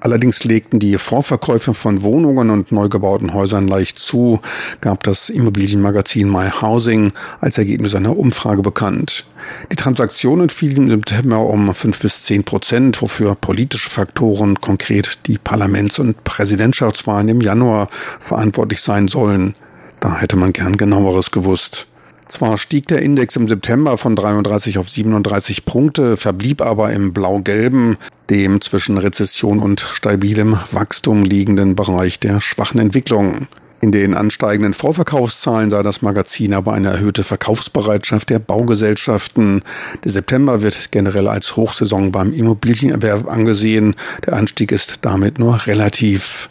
Allerdings 0.02 0.44
legten 0.44 0.80
die 0.80 0.98
Vorverkäufe 0.98 1.76
von 1.76 2.02
Wohnungen 2.02 2.50
und 2.50 2.72
neu 2.72 2.90
gebauten 2.90 3.36
Häusern 3.36 3.68
leicht 3.68 4.00
zu, 4.00 4.42
gab 4.82 5.04
das 5.04 5.30
Immobilienmagazin 5.30 6.28
My 6.28 6.50
Housing 6.50 7.14
als 7.40 7.60
Ergebnis 7.60 7.94
einer 7.94 8.18
Umfrage 8.18 8.64
bekannt. 8.64 9.26
Die 9.72 9.76
Transaktionen 9.76 10.50
fielen 10.50 10.90
im 10.90 11.02
September 11.02 11.42
um 11.42 11.74
fünf 11.76 12.00
bis 12.00 12.24
zehn 12.24 12.44
Prozent, 12.44 13.00
wofür 13.04 13.36
politische 13.36 13.92
Faktoren, 13.92 14.60
konkret 14.60 15.20
die 15.28 15.38
Parlaments- 15.38 16.00
und 16.00 16.24
Präsidentschaftswahlen 16.24 17.28
im 17.30 17.42
Januar, 17.42 17.88
verantwortlich 17.92 18.82
sein 18.82 19.08
sollen. 19.08 19.54
Da 20.00 20.18
hätte 20.18 20.36
man 20.36 20.52
gern 20.52 20.78
genaueres 20.78 21.30
gewusst. 21.30 21.91
Zwar 22.32 22.58
stieg 22.58 22.88
der 22.88 23.02
Index 23.02 23.36
im 23.36 23.50
September 23.50 23.98
von 23.98 24.16
33 24.16 24.78
auf 24.78 24.90
37 24.90 25.66
Punkte, 25.66 26.16
verblieb 26.16 26.62
aber 26.62 26.94
im 26.94 27.12
blau-gelben, 27.12 27.98
dem 28.30 28.62
zwischen 28.62 28.98
Rezession 28.98 29.60
und 29.60 29.82
stabilem 29.82 30.58
Wachstum 30.72 31.26
liegenden 31.26 31.76
Bereich 31.76 32.22
der 32.22 32.40
schwachen 32.40 32.80
Entwicklung. 32.80 33.48
In 33.82 33.92
den 33.92 34.14
ansteigenden 34.14 34.74
Vorverkaufszahlen 34.74 35.70
sah 35.70 35.84
das 35.84 36.02
Magazin 36.02 36.54
aber 36.54 36.72
eine 36.72 36.88
erhöhte 36.88 37.26
Verkaufsbereitschaft 37.26 38.30
der 38.30 38.40
Baugesellschaften. 38.40 39.64
Der 40.06 40.12
September 40.14 40.62
wird 40.62 40.94
generell 40.94 41.28
als 41.28 41.58
Hochsaison 41.58 42.14
beim 42.14 42.32
Immobilienerwerb 42.32 43.30
angesehen. 43.30 43.98
Der 44.26 44.38
Anstieg 44.38 44.72
ist 44.72 45.00
damit 45.02 45.38
nur 45.38 45.68
relativ. 45.68 46.50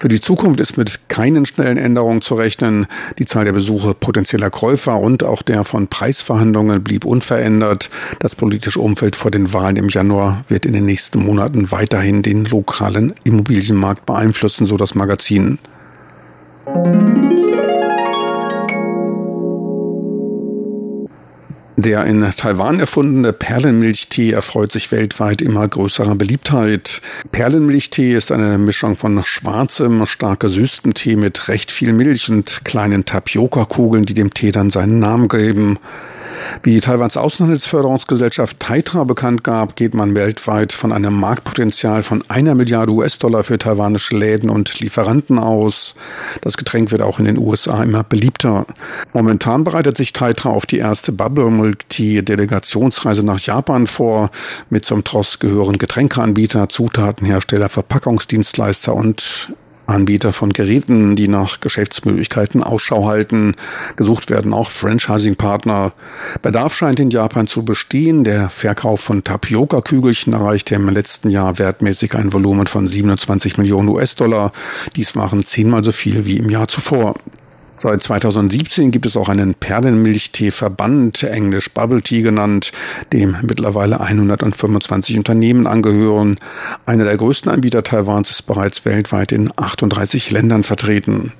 Für 0.00 0.08
die 0.08 0.20
Zukunft 0.22 0.60
ist 0.60 0.78
mit 0.78 1.10
keinen 1.10 1.44
schnellen 1.44 1.76
Änderungen 1.76 2.22
zu 2.22 2.34
rechnen. 2.34 2.86
Die 3.18 3.26
Zahl 3.26 3.44
der 3.44 3.52
Besuche 3.52 3.92
potenzieller 3.92 4.48
Käufer 4.48 4.98
und 4.98 5.22
auch 5.22 5.42
der 5.42 5.62
von 5.64 5.88
Preisverhandlungen 5.88 6.82
blieb 6.82 7.04
unverändert. 7.04 7.90
Das 8.18 8.34
politische 8.34 8.80
Umfeld 8.80 9.14
vor 9.14 9.30
den 9.30 9.52
Wahlen 9.52 9.76
im 9.76 9.90
Januar 9.90 10.42
wird 10.48 10.64
in 10.64 10.72
den 10.72 10.86
nächsten 10.86 11.22
Monaten 11.22 11.70
weiterhin 11.70 12.22
den 12.22 12.46
lokalen 12.46 13.12
Immobilienmarkt 13.24 14.06
beeinflussen, 14.06 14.64
so 14.64 14.78
das 14.78 14.94
Magazin. 14.94 15.58
Der 21.82 22.04
in 22.04 22.30
Taiwan 22.36 22.78
erfundene 22.78 23.32
Perlenmilchtee 23.32 24.32
erfreut 24.32 24.70
sich 24.70 24.92
weltweit 24.92 25.40
immer 25.40 25.66
größerer 25.66 26.14
Beliebtheit. 26.14 27.00
Perlenmilchtee 27.32 28.12
ist 28.12 28.30
eine 28.32 28.58
Mischung 28.58 28.98
von 28.98 29.24
schwarzem, 29.24 30.06
stark 30.06 30.40
gesüßtem 30.40 30.92
Tee 30.92 31.16
mit 31.16 31.48
recht 31.48 31.70
viel 31.70 31.94
Milch 31.94 32.28
und 32.28 32.66
kleinen 32.66 33.06
Tapioca-Kugeln, 33.06 34.04
die 34.04 34.12
dem 34.12 34.34
Tee 34.34 34.52
dann 34.52 34.68
seinen 34.68 34.98
Namen 34.98 35.28
geben. 35.28 35.78
Wie 36.62 36.80
Taiwans 36.80 37.16
Außenhandelsförderungsgesellschaft 37.16 38.60
Taitra 38.60 39.04
bekannt 39.04 39.44
gab, 39.44 39.76
geht 39.76 39.94
man 39.94 40.14
weltweit 40.14 40.72
von 40.72 40.92
einem 40.92 41.14
Marktpotenzial 41.14 42.02
von 42.02 42.22
einer 42.28 42.54
Milliarde 42.54 42.92
US-Dollar 42.92 43.44
für 43.44 43.58
taiwanische 43.58 44.16
Läden 44.16 44.50
und 44.50 44.80
Lieferanten 44.80 45.38
aus. 45.38 45.94
Das 46.42 46.56
Getränk 46.56 46.90
wird 46.90 47.02
auch 47.02 47.18
in 47.18 47.24
den 47.24 47.38
USA 47.38 47.82
immer 47.82 48.04
beliebter. 48.04 48.66
Momentan 49.12 49.64
bereitet 49.64 49.96
sich 49.96 50.12
Taitra 50.12 50.50
auf 50.50 50.66
die 50.66 50.78
erste 50.78 51.12
Bubble 51.12 51.50
Milk 51.50 51.88
Tea 51.88 52.22
Delegationsreise 52.22 53.24
nach 53.24 53.40
Japan 53.40 53.86
vor. 53.86 54.30
Mit 54.68 54.84
zum 54.84 55.04
Tross 55.04 55.38
gehören 55.38 55.78
Getränkeanbieter, 55.78 56.68
Zutatenhersteller, 56.68 57.68
Verpackungsdienstleister 57.68 58.94
und 58.94 59.52
Anbieter 59.90 60.32
von 60.32 60.52
Geräten, 60.52 61.16
die 61.16 61.28
nach 61.28 61.60
Geschäftsmöglichkeiten 61.60 62.62
Ausschau 62.62 63.06
halten. 63.06 63.54
Gesucht 63.96 64.30
werden 64.30 64.52
auch 64.52 64.70
Franchising-Partner. 64.70 65.92
Bedarf 66.42 66.74
scheint 66.74 67.00
in 67.00 67.10
Japan 67.10 67.46
zu 67.46 67.64
bestehen. 67.64 68.24
Der 68.24 68.48
Verkauf 68.48 69.00
von 69.00 69.24
Tapioca-Kügelchen 69.24 70.32
erreichte 70.32 70.74
im 70.74 70.88
letzten 70.88 71.30
Jahr 71.30 71.58
wertmäßig 71.58 72.14
ein 72.14 72.32
Volumen 72.32 72.66
von 72.66 72.86
27 72.86 73.58
Millionen 73.58 73.88
US-Dollar. 73.88 74.52
Dies 74.96 75.16
waren 75.16 75.44
zehnmal 75.44 75.84
so 75.84 75.92
viel 75.92 76.24
wie 76.24 76.38
im 76.38 76.48
Jahr 76.48 76.68
zuvor. 76.68 77.14
Seit 77.82 78.02
2017 78.02 78.90
gibt 78.90 79.06
es 79.06 79.16
auch 79.16 79.30
einen 79.30 79.54
Perlenmilchtee-Verband, 79.54 81.22
englisch 81.22 81.70
Bubble 81.70 82.02
Tea 82.02 82.20
genannt, 82.20 82.72
dem 83.14 83.38
mittlerweile 83.40 84.00
125 84.00 85.16
Unternehmen 85.16 85.66
angehören. 85.66 86.36
Einer 86.84 87.04
der 87.04 87.16
größten 87.16 87.50
Anbieter 87.50 87.82
Taiwans 87.82 88.28
ist 88.28 88.42
bereits 88.42 88.84
weltweit 88.84 89.32
in 89.32 89.50
38 89.56 90.30
Ländern 90.30 90.62
vertreten. 90.62 91.32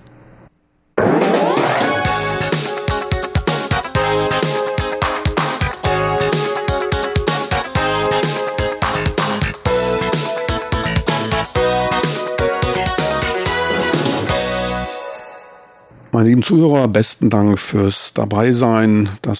Meine 16.20 16.28
lieben 16.28 16.42
Zuhörer, 16.42 16.86
besten 16.86 17.30
Dank 17.30 17.58
fürs 17.58 18.12
Dabeisein. 18.12 19.08
Das 19.22 19.28